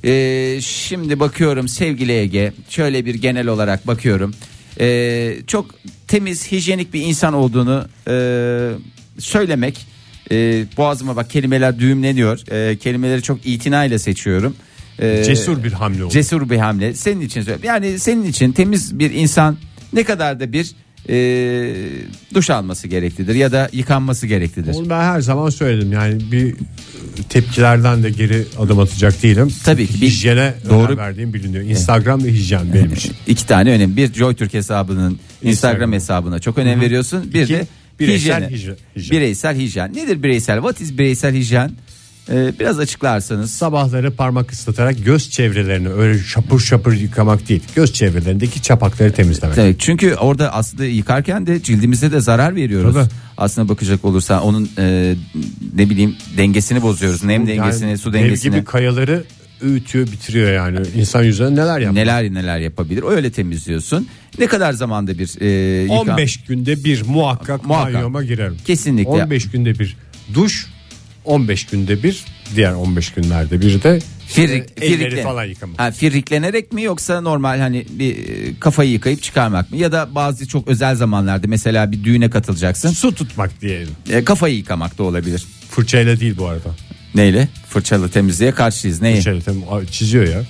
Ee, 0.04 0.58
şimdi 0.62 1.20
bakıyorum 1.20 1.68
sevgili 1.68 2.12
Ege 2.12 2.52
şöyle 2.68 3.04
bir 3.04 3.14
genel 3.14 3.46
olarak 3.46 3.86
bakıyorum. 3.86 4.34
Ee, 4.80 5.36
çok 5.46 5.66
temiz 6.08 6.52
hijyenik 6.52 6.94
bir 6.94 7.02
insan 7.02 7.34
olduğunu 7.34 7.88
e, 8.08 8.14
söylemek. 9.18 9.86
E, 10.30 10.64
boğazıma 10.76 11.16
bak 11.16 11.30
kelimeler 11.30 11.78
düğümleniyor. 11.78 12.52
E, 12.52 12.76
kelimeleri 12.76 13.22
çok 13.22 13.46
itinayla 13.46 13.98
seçiyorum. 13.98 14.56
E, 14.98 15.24
Cesur 15.24 15.64
bir 15.64 15.72
hamle 15.72 16.04
oldu. 16.04 16.12
Cesur 16.12 16.50
bir 16.50 16.56
hamle. 16.56 16.94
Senin 16.94 17.20
için 17.20 17.40
söylüyorum. 17.40 17.64
Yani 17.64 17.98
senin 17.98 18.24
için 18.24 18.52
temiz 18.52 18.98
bir 18.98 19.10
insan 19.10 19.56
ne 19.92 20.04
kadar 20.04 20.40
da 20.40 20.52
bir 20.52 20.74
e, 21.10 21.14
duş 22.34 22.50
alması 22.50 22.88
gereklidir 22.88 23.34
ya 23.34 23.52
da 23.52 23.68
yıkanması 23.72 24.26
gereklidir. 24.26 24.74
Onu 24.74 24.90
ben 24.90 25.00
her 25.00 25.20
zaman 25.20 25.50
söyledim 25.50 25.92
yani 25.92 26.32
bir 26.32 26.54
tepkilerden 27.28 28.02
de 28.02 28.10
geri 28.10 28.44
adım 28.58 28.78
atacak 28.78 29.22
değilim. 29.22 29.52
Tabii 29.64 29.86
ki 29.86 30.00
bir- 30.00 30.06
Hijyene 30.06 30.54
doğru- 30.70 30.96
verdiğim 30.96 31.34
biliniyor. 31.34 31.64
Instagram 31.64 32.24
ve 32.24 32.32
hijyen 32.32 32.74
benim 32.74 32.92
için. 32.92 33.12
İki 33.26 33.46
tane 33.46 33.70
önemli. 33.70 33.96
Bir 33.96 34.12
JoyTürk 34.14 34.54
hesabının 34.54 35.10
Instagram, 35.10 35.50
Instagram. 35.50 35.92
hesabına 35.92 36.38
çok 36.38 36.58
önem 36.58 36.80
veriyorsun. 36.80 37.32
Bir 37.34 37.42
İki, 37.42 37.52
de 37.54 37.66
bireysel 38.00 38.50
hijyen- 38.50 38.76
hijyen. 38.96 39.10
Bireysel 39.10 39.56
hijyen. 39.56 39.94
Nedir 39.94 40.22
bireysel? 40.22 40.56
What 40.56 40.80
is 40.80 40.98
bireysel 40.98 41.34
hijyen? 41.34 41.70
Ee, 42.32 42.52
biraz 42.60 42.78
açıklarsanız. 42.78 43.50
Sabahları 43.50 44.10
parmak 44.10 44.52
ıslatarak 44.52 45.04
göz 45.04 45.30
çevrelerini 45.30 45.88
öyle 45.88 46.18
şapur 46.18 46.60
şapur 46.60 46.92
yıkamak 46.92 47.48
değil. 47.48 47.62
Göz 47.76 47.92
çevrelerindeki 47.92 48.62
çapakları 48.62 49.12
temizlemek. 49.12 49.58
Evet, 49.58 49.76
çünkü 49.78 50.14
orada 50.14 50.52
aslında 50.54 50.84
yıkarken 50.84 51.46
de 51.46 51.62
cildimize 51.62 52.12
de 52.12 52.20
zarar 52.20 52.54
veriyoruz. 52.56 52.94
Tabii. 52.94 53.08
Aslında 53.36 53.68
bakacak 53.68 54.04
olursa 54.04 54.40
onun 54.42 54.70
e, 54.78 55.14
ne 55.74 55.90
bileyim 55.90 56.16
dengesini 56.36 56.82
bozuyoruz. 56.82 57.24
Nem 57.24 57.46
dengesini, 57.46 57.88
Yani 57.88 57.98
su 57.98 58.12
dev 58.12 58.18
dengesini. 58.24 58.54
gibi 58.54 58.64
kayaları 58.64 59.24
öğütüyor 59.62 60.06
bitiriyor 60.06 60.52
yani. 60.52 60.78
İnsan 60.96 61.22
yüzüne 61.22 61.52
neler 61.52 61.80
yapıyor. 61.80 61.94
Neler 61.94 62.34
neler 62.34 62.58
yapabilir. 62.58 63.02
Öyle 63.08 63.30
temizliyorsun. 63.30 64.06
Ne 64.38 64.46
kadar 64.46 64.72
zamanda 64.72 65.18
bir 65.18 65.40
e, 65.40 65.46
yıka- 65.86 66.10
15 66.12 66.36
günde 66.44 66.84
bir 66.84 67.02
muhakkak, 67.06 67.64
Muhakkak. 67.66 67.94
banyoma 67.94 68.22
girerim. 68.24 68.56
Kesinlikle. 68.66 69.10
15 69.10 69.50
günde 69.50 69.78
bir 69.78 69.96
duş, 70.34 70.66
15 71.28 71.66
günde 71.66 72.02
bir 72.02 72.24
diğer 72.56 72.72
15 72.72 73.12
günlerde 73.12 73.60
bir 73.60 73.82
de 73.82 73.98
Firrik, 74.26 74.64
e, 74.80 74.86
elleri 74.86 75.22
falan 75.22 75.44
yıkamak. 75.44 75.80
Ha, 75.80 75.90
firriklenerek 75.90 76.72
mi 76.72 76.82
yoksa 76.82 77.20
normal 77.20 77.58
hani 77.58 77.86
bir 77.90 78.16
e, 78.16 78.60
kafayı 78.60 78.90
yıkayıp 78.90 79.22
çıkarmak 79.22 79.70
mı? 79.70 79.76
Ya 79.76 79.92
da 79.92 80.14
bazı 80.14 80.48
çok 80.48 80.68
özel 80.68 80.94
zamanlarda 80.94 81.46
mesela 81.48 81.92
bir 81.92 82.04
düğüne 82.04 82.30
katılacaksın. 82.30 82.90
Su 82.90 83.14
tutmak 83.14 83.60
diyelim. 83.60 83.88
E, 84.10 84.24
kafayı 84.24 84.56
yıkamak 84.56 84.98
da 84.98 85.02
olabilir. 85.02 85.44
Fırçayla 85.70 86.20
değil 86.20 86.34
bu 86.38 86.46
arada. 86.46 86.68
Neyle? 87.14 87.48
Fırçalı 87.68 88.08
temizliğe 88.08 88.52
karşıyız. 88.52 89.02
Neyi? 89.02 89.16
Fırçayla 89.16 89.40
tem- 89.40 89.86
çiziyor 89.86 90.28
ya. 90.28 90.42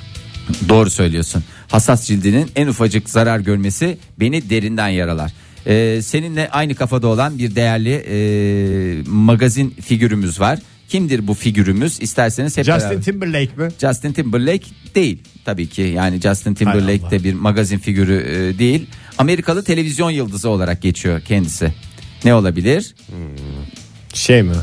Doğru 0.69 0.91
söylüyorsun. 0.91 1.45
Hassas 1.69 2.07
cildinin 2.07 2.51
en 2.57 2.67
ufacık 2.67 3.11
zarar 3.11 3.41
görmesi 3.41 3.99
beni 4.21 4.51
derinden 4.51 4.89
yaralar. 4.89 5.33
Ee, 5.67 6.01
seninle 6.03 6.49
aynı 6.51 6.75
kafada 6.75 7.07
olan 7.07 7.39
bir 7.39 7.55
değerli 7.55 7.93
e, 7.93 9.03
magazin 9.11 9.71
figürümüz 9.71 10.41
var. 10.41 10.59
Kimdir 10.89 11.27
bu 11.27 11.35
figürümüz? 11.35 12.01
İsterseniz 12.01 12.57
hep 12.57 12.65
Justin 12.65 12.81
beraber- 12.91 13.03
Timberlake 13.03 13.57
mi? 13.57 13.69
Justin 13.81 14.13
Timberlake 14.13 14.65
değil 14.95 15.19
tabii 15.45 15.67
ki. 15.69 15.83
Yani 15.83 16.21
Justin 16.21 16.55
Timberlake 16.55 17.11
de 17.11 17.25
bir 17.25 17.35
magazin 17.35 17.79
figürü 17.79 18.15
e, 18.55 18.59
değil. 18.59 18.87
Amerikalı 19.19 19.65
televizyon 19.65 20.11
yıldızı 20.11 20.49
olarak 20.49 20.83
geçiyor 20.83 21.21
kendisi. 21.21 21.73
Ne 22.25 22.35
olabilir? 22.35 22.95
Şey 24.15 24.43
mi? 24.43 24.55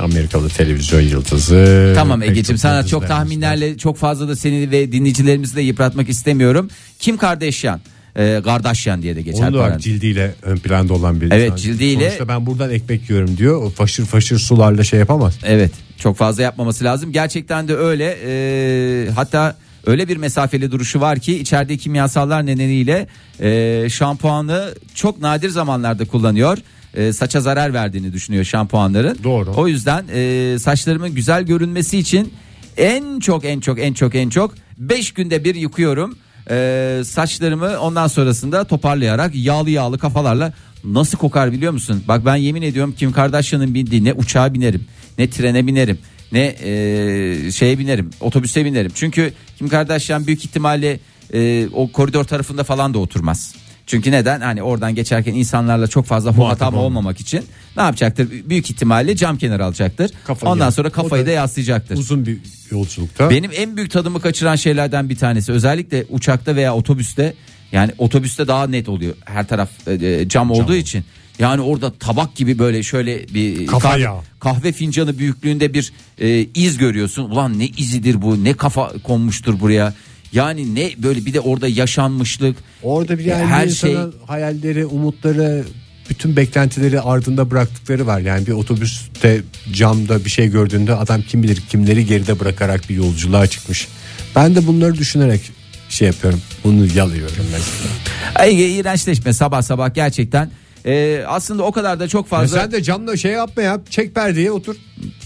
Amerikalı 0.00 0.48
televizyon 0.48 1.00
yıldızı. 1.00 1.92
Tamam 1.96 2.22
Ege'cim 2.22 2.58
sana 2.58 2.86
çok 2.86 3.02
tahminlerle 3.08 3.78
çok 3.78 3.96
fazla 3.96 4.28
da 4.28 4.36
seni 4.36 4.70
ve 4.70 4.92
dinleyicilerimizi 4.92 5.56
de 5.56 5.62
yıpratmak 5.62 6.08
istemiyorum. 6.08 6.70
Kim 6.98 7.16
Kardashian? 7.16 7.80
Ee, 8.18 8.40
Kardashian 8.44 9.02
diye 9.02 9.16
de 9.16 9.22
geçer. 9.22 9.48
Onun 9.48 9.58
da 9.58 9.78
cildiyle 9.78 10.34
ön 10.42 10.56
planda 10.56 10.94
olan 10.94 11.20
bir 11.20 11.32
Evet, 11.32 11.44
insan. 11.46 11.56
cildiyle- 11.56 12.04
Sonuçta 12.04 12.28
ben 12.28 12.46
buradan 12.46 12.70
ekmek 12.70 13.10
yiyorum 13.10 13.36
diyor. 13.36 13.62
O 13.62 13.70
faşır 13.70 14.04
faşır 14.06 14.38
sularla 14.38 14.84
şey 14.84 14.98
yapamaz. 15.00 15.38
Evet 15.44 15.70
çok 15.98 16.16
fazla 16.16 16.42
yapmaması 16.42 16.84
lazım. 16.84 17.12
Gerçekten 17.12 17.68
de 17.68 17.74
öyle. 17.76 18.16
Ee, 18.26 19.10
hatta 19.14 19.56
öyle 19.86 20.08
bir 20.08 20.16
mesafeli 20.16 20.70
duruşu 20.70 21.00
var 21.00 21.18
ki 21.18 21.38
içeride 21.38 21.76
kimyasallar 21.76 22.46
nedeniyle 22.46 23.06
e, 23.40 23.86
şampuanı 23.90 24.74
çok 24.94 25.20
nadir 25.20 25.48
zamanlarda 25.48 26.04
kullanıyor. 26.04 26.58
E, 26.94 27.12
saça 27.12 27.40
zarar 27.40 27.74
verdiğini 27.74 28.12
düşünüyor 28.12 28.44
şampuanların. 28.44 29.18
Doğru. 29.24 29.52
O 29.56 29.68
yüzden 29.68 30.04
e, 30.14 30.56
saçlarımın 30.58 31.14
güzel 31.14 31.42
görünmesi 31.42 31.98
için 31.98 32.32
en 32.76 33.20
çok 33.20 33.44
en 33.44 33.60
çok 33.60 33.78
en 33.78 33.92
çok 33.92 34.14
en 34.14 34.28
çok 34.28 34.54
5 34.78 35.12
günde 35.12 35.44
bir 35.44 35.54
yıkıyorum. 35.54 36.18
E, 36.50 37.00
saçlarımı 37.04 37.78
ondan 37.80 38.06
sonrasında 38.06 38.64
toparlayarak 38.64 39.34
yağlı 39.34 39.70
yağlı 39.70 39.98
kafalarla 39.98 40.52
nasıl 40.84 41.18
kokar 41.18 41.52
biliyor 41.52 41.72
musun? 41.72 42.04
Bak 42.08 42.24
ben 42.24 42.36
yemin 42.36 42.62
ediyorum 42.62 42.94
Kim 42.98 43.12
Kardashian'ın 43.12 43.74
bindiği 43.74 44.04
ne 44.04 44.12
uçağa 44.12 44.54
binerim 44.54 44.84
ne 45.18 45.30
trene 45.30 45.66
binerim 45.66 45.98
ne 46.32 46.56
e, 46.62 47.52
şeye 47.52 47.78
binerim 47.78 48.10
otobüse 48.20 48.64
binerim. 48.64 48.92
Çünkü 48.94 49.32
Kim 49.58 49.68
Kardashian 49.68 50.26
büyük 50.26 50.44
ihtimalle 50.44 51.00
e, 51.32 51.68
o 51.72 51.92
koridor 51.92 52.24
tarafında 52.24 52.64
falan 52.64 52.94
da 52.94 52.98
oturmaz. 52.98 53.54
Çünkü 53.88 54.10
neden? 54.10 54.40
Hani 54.40 54.62
oradan 54.62 54.94
geçerken 54.94 55.34
insanlarla 55.34 55.86
çok 55.86 56.06
fazla 56.06 56.32
muhatap 56.32 56.72
olma. 56.74 56.82
olmamak 56.82 57.20
için 57.20 57.44
ne 57.76 57.82
yapacaktır? 57.82 58.28
Büyük 58.48 58.70
ihtimalle 58.70 59.16
cam 59.16 59.38
kenarı 59.38 59.64
alacaktır. 59.64 60.10
Kafayı 60.26 60.52
Ondan 60.52 60.64
yak. 60.64 60.74
sonra 60.74 60.90
kafayı 60.90 61.22
O 61.22 61.26
da 61.26 61.30
da 61.30 61.32
yaslayacaktır. 61.34 61.96
Uzun 61.96 62.26
bir 62.26 62.38
yolculukta. 62.70 63.30
Benim 63.30 63.50
en 63.56 63.76
büyük 63.76 63.90
tadımı 63.90 64.20
kaçıran 64.20 64.56
şeylerden 64.56 65.08
bir 65.08 65.16
tanesi 65.16 65.52
özellikle 65.52 66.04
uçakta 66.10 66.56
veya 66.56 66.74
otobüste 66.74 67.34
yani 67.72 67.92
otobüste 67.98 68.48
daha 68.48 68.66
net 68.66 68.88
oluyor 68.88 69.14
her 69.24 69.46
taraf 69.48 69.68
e, 69.88 70.28
cam 70.28 70.50
olduğu 70.50 70.74
için. 70.74 71.04
Yani 71.38 71.60
orada 71.60 71.92
tabak 71.94 72.36
gibi 72.36 72.58
böyle 72.58 72.82
şöyle 72.82 73.28
bir 73.28 73.66
Kafa 73.66 73.88
kahve, 73.90 74.00
yağı. 74.02 74.20
kahve 74.40 74.72
fincanı 74.72 75.18
büyüklüğünde 75.18 75.74
bir 75.74 75.92
e, 76.20 76.46
iz 76.54 76.78
görüyorsun. 76.78 77.30
Ulan 77.30 77.58
ne 77.58 77.66
izidir 77.66 78.22
bu? 78.22 78.44
Ne 78.44 78.52
kafa 78.54 78.92
konmuştur 79.02 79.60
buraya? 79.60 79.94
Yani 80.32 80.74
ne 80.74 80.90
böyle 80.98 81.26
bir 81.26 81.34
de 81.34 81.40
orada 81.40 81.68
yaşanmışlık. 81.68 82.56
Orada 82.82 83.18
bir 83.18 83.24
yani 83.24 83.44
her 83.44 83.68
şey 83.68 83.96
hayalleri, 84.26 84.86
umutları, 84.86 85.64
bütün 86.10 86.36
beklentileri 86.36 87.00
ardında 87.00 87.50
bıraktıkları 87.50 88.06
var. 88.06 88.20
Yani 88.20 88.46
bir 88.46 88.52
otobüste 88.52 89.40
camda 89.72 90.24
bir 90.24 90.30
şey 90.30 90.48
gördüğünde 90.48 90.94
adam 90.94 91.22
kim 91.22 91.42
bilir 91.42 91.62
kimleri 91.68 92.06
geride 92.06 92.40
bırakarak 92.40 92.88
bir 92.88 92.94
yolculuğa 92.94 93.46
çıkmış. 93.46 93.88
Ben 94.36 94.54
de 94.54 94.66
bunları 94.66 94.94
düşünerek 94.94 95.40
şey 95.88 96.06
yapıyorum. 96.06 96.42
Bunu 96.64 96.86
yalıyorum 96.94 97.46
mesela. 97.52 97.94
Ay 98.34 98.78
iğrençleşme 98.78 99.32
sabah 99.32 99.62
sabah 99.62 99.94
gerçekten. 99.94 100.50
E, 100.86 101.24
aslında 101.26 101.62
o 101.62 101.72
kadar 101.72 102.00
da 102.00 102.08
çok 102.08 102.24
Ya 102.24 102.28
fazla. 102.28 102.60
sen 102.60 102.72
de 102.72 102.82
camda 102.82 103.16
şey 103.16 103.32
yapma 103.32 103.62
ya. 103.62 103.80
Çek 103.90 104.14
perdeye 104.14 104.50
otur. 104.50 104.76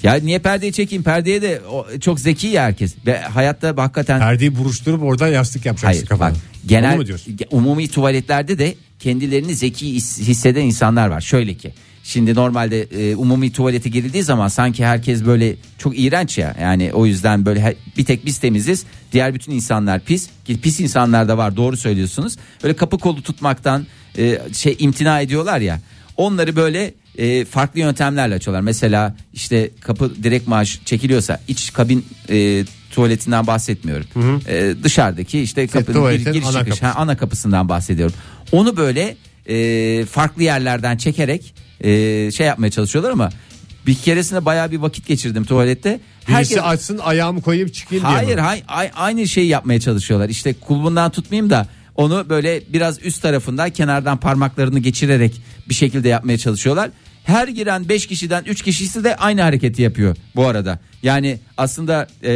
Ya 0.03 0.15
niye 0.15 0.39
perdeyi 0.39 0.73
çekeyim? 0.73 1.03
Perdeye 1.05 1.43
de 1.43 1.61
o, 1.71 1.87
çok 2.01 2.21
zeki 2.21 2.47
ya 2.47 2.63
herkes. 2.65 2.95
Ve 3.07 3.19
hayatta 3.19 3.75
hakikaten 3.77 4.19
Perdeyi 4.21 4.59
buruşturup 4.59 5.03
oradan 5.03 5.29
yastık 5.29 5.67
yapacaksın 5.67 5.87
Hayır 5.97 6.07
kafana. 6.07 6.31
bak 6.31 6.37
genel 6.67 7.01
umumi 7.51 7.89
tuvaletlerde 7.89 8.59
de 8.59 8.75
kendilerini 8.99 9.55
zeki 9.55 9.95
his- 9.95 10.19
hisseden 10.21 10.63
insanlar 10.63 11.09
var. 11.09 11.21
Şöyle 11.21 11.55
ki 11.55 11.73
şimdi 12.05 12.35
normalde 12.35 12.83
e, 12.83 13.17
umumi 13.17 13.53
tuvalete 13.53 13.89
girildiği 13.89 14.23
zaman 14.23 14.49
sanki 14.49 14.85
herkes 14.87 15.25
böyle 15.27 15.55
çok 15.79 15.99
iğrenç 15.99 16.39
ya. 16.39 16.57
Yani 16.61 16.93
o 16.93 17.07
yüzden 17.07 17.47
böyle 17.47 17.63
he- 17.65 17.77
bir 17.99 18.05
tek 18.05 18.27
biz 18.27 18.39
temiziz. 18.39 18.85
Diğer 19.13 19.35
bütün 19.35 19.53
insanlar 19.53 20.01
pis. 20.01 20.29
Ki 20.45 20.61
pis 20.61 20.81
insanlar 20.81 21.29
da 21.29 21.39
var 21.39 21.57
doğru 21.57 21.77
söylüyorsunuz. 21.77 22.37
Böyle 22.65 22.77
kapı 22.77 22.99
kolu 22.99 23.23
tutmaktan 23.23 23.87
e, 24.19 24.39
şey 24.55 24.77
imtina 24.79 25.21
ediyorlar 25.21 25.61
ya. 25.61 25.81
Onları 26.17 26.57
böyle 26.57 26.95
e, 27.19 27.45
farklı 27.45 27.81
yöntemlerle 27.81 28.35
açıyorlar. 28.35 28.61
Mesela 28.61 29.15
işte 29.35 29.71
kapı 29.81 30.23
direkt 30.23 30.49
maaş 30.49 30.81
çekiliyorsa 30.85 31.41
iç 31.49 31.73
kabin 31.73 32.07
e, 32.31 32.65
tuvaletinden 32.91 33.47
bahsetmiyorum. 33.47 34.07
E, 34.49 34.75
dışarıdaki 34.85 35.41
işte 35.41 35.67
kapının 35.67 35.99
giriş 36.33 36.47
ana 36.47 36.53
çıkış 36.53 36.65
kapısı. 36.81 36.87
ha, 36.87 36.95
ana 36.97 37.17
kapısından 37.17 37.69
bahsediyorum. 37.69 38.15
Onu 38.53 38.77
böyle 38.77 39.17
e, 39.49 40.05
farklı 40.05 40.43
yerlerden 40.43 40.97
çekerek 40.97 41.55
e, 41.81 41.91
şey 42.31 42.47
yapmaya 42.47 42.71
çalışıyorlar 42.71 43.11
ama 43.11 43.31
bir 43.87 43.95
keresinde 43.95 44.45
bayağı 44.45 44.71
bir 44.71 44.79
vakit 44.79 45.07
geçirdim 45.07 45.45
tuvalette. 45.45 46.01
Birisi 46.29 46.63
açsın 46.63 46.99
ayağımı 46.99 47.43
koyayım 47.43 47.69
çıkayım 47.69 48.05
diye 48.05 48.15
Hayır 48.15 48.35
mi? 48.35 48.41
hayır 48.41 48.65
ay- 48.69 48.91
aynı 48.95 49.29
şeyi 49.29 49.47
yapmaya 49.49 49.81
çalışıyorlar. 49.81 50.29
İşte 50.29 50.55
kulbundan 50.55 51.11
tutmayayım 51.11 51.51
da 51.51 51.67
Onu 51.97 52.27
böyle 52.29 52.63
biraz 52.73 53.05
üst 53.05 53.23
tarafından 53.23 53.71
kenardan 53.71 54.17
parmaklarını 54.19 54.79
geçirerek 54.79 55.41
bir 55.69 55.75
şekilde 55.75 56.09
yapmaya 56.09 56.39
çalışıyorlar. 56.39 56.91
Her 57.25 57.49
giren 57.49 57.89
5 57.89 58.07
kişiden 58.07 58.45
3 58.45 58.63
kişisi 58.63 59.05
de 59.05 59.17
aynı 59.17 59.43
hareketi 59.43 59.83
yapıyor 59.83 60.17
bu 60.37 60.47
arada. 60.47 60.79
Yani 61.03 61.39
aslında 61.57 62.07
e, 62.25 62.33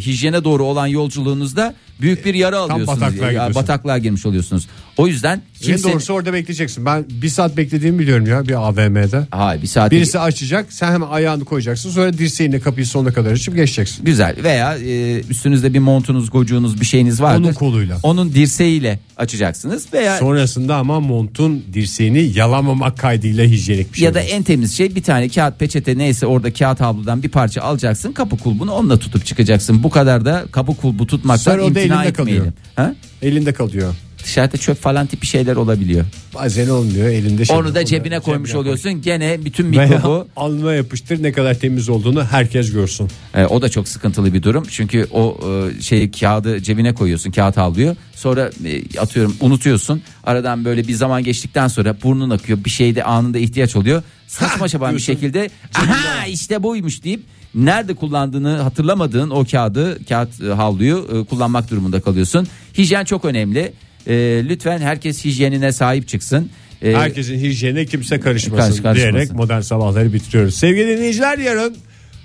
hijyene 0.00 0.44
doğru 0.44 0.64
olan 0.64 0.86
yolculuğunuzda 0.86 1.74
büyük 2.00 2.24
bir 2.24 2.34
yara 2.34 2.58
alıyorsunuz. 2.58 3.00
bataklığa 3.00 3.26
Ya, 3.26 3.30
gidiyorsun. 3.32 3.54
bataklığa 3.54 3.98
girmiş 3.98 4.26
oluyorsunuz. 4.26 4.66
O 4.96 5.06
yüzden 5.06 5.36
En 5.36 5.66
kimse... 5.66 5.92
doğrusu 5.92 6.12
orada 6.12 6.32
bekleyeceksin. 6.32 6.84
Ben 6.86 7.04
bir 7.10 7.28
saat 7.28 7.56
beklediğimi 7.56 7.98
biliyorum 7.98 8.26
ya 8.26 8.48
bir 8.48 8.54
AVM'de. 8.68 9.26
Hayır 9.30 9.62
bir 9.62 9.66
saat 9.66 9.90
Birisi 9.90 10.18
açacak 10.18 10.72
sen 10.72 10.92
hemen 10.92 11.06
ayağını 11.06 11.44
koyacaksın 11.44 11.90
sonra 11.90 12.12
dirseğinle 12.12 12.60
kapıyı 12.60 12.86
sonuna 12.86 13.12
kadar 13.12 13.32
açıp 13.32 13.54
geçeceksin. 13.56 14.04
Güzel 14.04 14.36
veya 14.44 14.76
e, 14.78 15.20
üstünüzde 15.20 15.74
bir 15.74 15.78
montunuz, 15.78 16.30
gocuğunuz 16.30 16.80
bir 16.80 16.86
şeyiniz 16.86 17.20
vardır. 17.22 17.44
Onun 17.44 17.52
koluyla. 17.52 17.96
Onun 18.02 18.32
dirseğiyle 18.34 18.98
açacaksınız 19.16 19.92
veya 19.92 20.18
Sonrasında 20.18 20.76
ama 20.76 21.00
montun 21.00 21.64
dirseğini 21.72 22.32
yalamamak 22.34 22.98
kaydıyla 22.98 23.44
hijyenik 23.44 23.92
bir 23.92 23.98
şey. 23.98 24.04
ya 24.06 24.14
da 24.14 24.18
olsun. 24.20 24.30
en 24.32 24.42
temiz 24.42 24.76
şey 24.76 24.94
bir 24.94 25.02
tane 25.02 25.28
kağıt 25.28 25.58
peçete 25.58 25.98
neyse 25.98 26.26
orada 26.26 26.52
kağıt 26.52 26.80
havludan 26.80 27.22
bir 27.22 27.28
parça 27.28 27.60
alacaksın 27.88 28.12
kapı 28.12 28.38
kulbunu 28.38 28.72
onunla 28.72 28.96
tutup 28.98 29.26
çıkacaksın. 29.26 29.82
Bu 29.82 29.90
kadar 29.90 30.24
da 30.24 30.44
kapı 30.52 30.76
kulbu 30.76 31.06
tutmaktan 31.06 31.52
Sonra 31.52 31.62
o 31.64 31.74
da 31.74 31.80
imtina 31.80 32.02
elinde 32.04 32.12
kalıyor. 32.12 32.36
etmeyelim. 32.36 32.52
Ha? 32.76 32.94
elinde 33.22 33.52
kalıyor. 33.52 33.94
Dışarıda 34.24 34.56
çöp 34.56 34.80
falan 34.82 35.06
tipi 35.06 35.26
şeyler 35.26 35.56
olabiliyor. 35.56 36.04
Bazen 36.34 36.68
olmuyor 36.68 37.08
elinde 37.08 37.44
şey. 37.44 37.56
Onu 37.56 37.74
da 37.74 37.78
Onu 37.78 37.84
cebine 37.86 38.20
koymuş 38.20 38.52
koy. 38.52 38.60
oluyorsun. 38.60 39.02
Gene 39.02 39.44
bütün 39.44 39.72
Veya 39.72 39.88
mikrobu 39.88 40.26
alnına 40.36 40.74
yapıştır 40.74 41.22
ne 41.22 41.32
kadar 41.32 41.54
temiz 41.54 41.88
olduğunu 41.88 42.24
herkes 42.24 42.72
görsün. 42.72 43.08
E, 43.34 43.44
o 43.44 43.62
da 43.62 43.68
çok 43.68 43.88
sıkıntılı 43.88 44.34
bir 44.34 44.42
durum. 44.42 44.64
Çünkü 44.70 45.06
o 45.12 45.38
e, 45.78 45.82
şeyi 45.82 46.10
kağıdı 46.10 46.62
cebine 46.62 46.94
koyuyorsun. 46.94 47.30
Kağıt 47.30 47.56
havluyor. 47.56 47.96
Sonra 48.14 48.50
e, 48.64 48.98
atıyorum 49.00 49.36
unutuyorsun. 49.40 50.02
Aradan 50.24 50.64
böyle 50.64 50.88
bir 50.88 50.92
zaman 50.94 51.24
geçtikten 51.24 51.68
sonra 51.68 51.96
burnun 52.02 52.30
akıyor. 52.30 52.64
Bir 52.64 52.70
şeyde 52.70 53.04
anında 53.04 53.38
ihtiyaç 53.38 53.76
oluyor. 53.76 54.02
Saçma 54.26 54.68
sapan 54.68 54.88
bir 54.94 54.98
diyorsun. 54.98 55.12
şekilde 55.14 55.50
aha 55.74 56.26
işte 56.26 56.62
buymuş 56.62 57.04
deyip 57.04 57.20
nerede 57.54 57.94
kullandığını 57.94 58.56
hatırlamadığın 58.56 59.30
o 59.30 59.44
kağıdı 59.50 60.04
kağıt 60.08 60.40
e, 60.42 60.46
havluyu 60.46 61.08
e, 61.12 61.24
kullanmak 61.24 61.70
durumunda 61.70 62.00
kalıyorsun. 62.00 62.48
Hijyen 62.78 63.04
çok 63.04 63.24
önemli. 63.24 63.72
E, 64.06 64.14
lütfen 64.48 64.78
herkes 64.78 65.24
hijyenine 65.24 65.72
sahip 65.72 66.08
çıksın. 66.08 66.50
Herkesin 66.80 67.38
hijyenine 67.38 67.86
kimse 67.86 68.20
karışmasın, 68.20 68.56
Karış- 68.72 68.82
karışmasın. 68.82 69.12
diyerek 69.12 69.32
modern 69.32 69.60
sabahları 69.60 70.12
bitiriyoruz. 70.12 70.54
Sevgili 70.54 70.88
dinleyiciler 70.96 71.38
yarın 71.38 71.76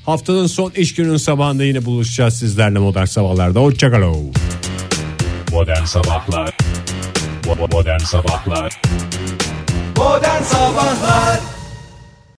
haftanın 0.06 0.48
son 0.48 0.72
iş 0.76 0.96
günün 0.96 1.18
sabahında 1.18 1.64
yine 1.64 1.86
buluşacağız 1.86 2.34
sizlerle 2.34 2.80
modern 2.80 3.06
sabahlarda. 3.06 3.60
Hoşçakalın. 3.60 4.34
Modern 5.52 5.84
Sabahlar 5.86 6.58
Modern 7.72 7.98
Sabahlar 8.00 8.82
Modern 9.98 10.44
Sabahlar 10.44 11.40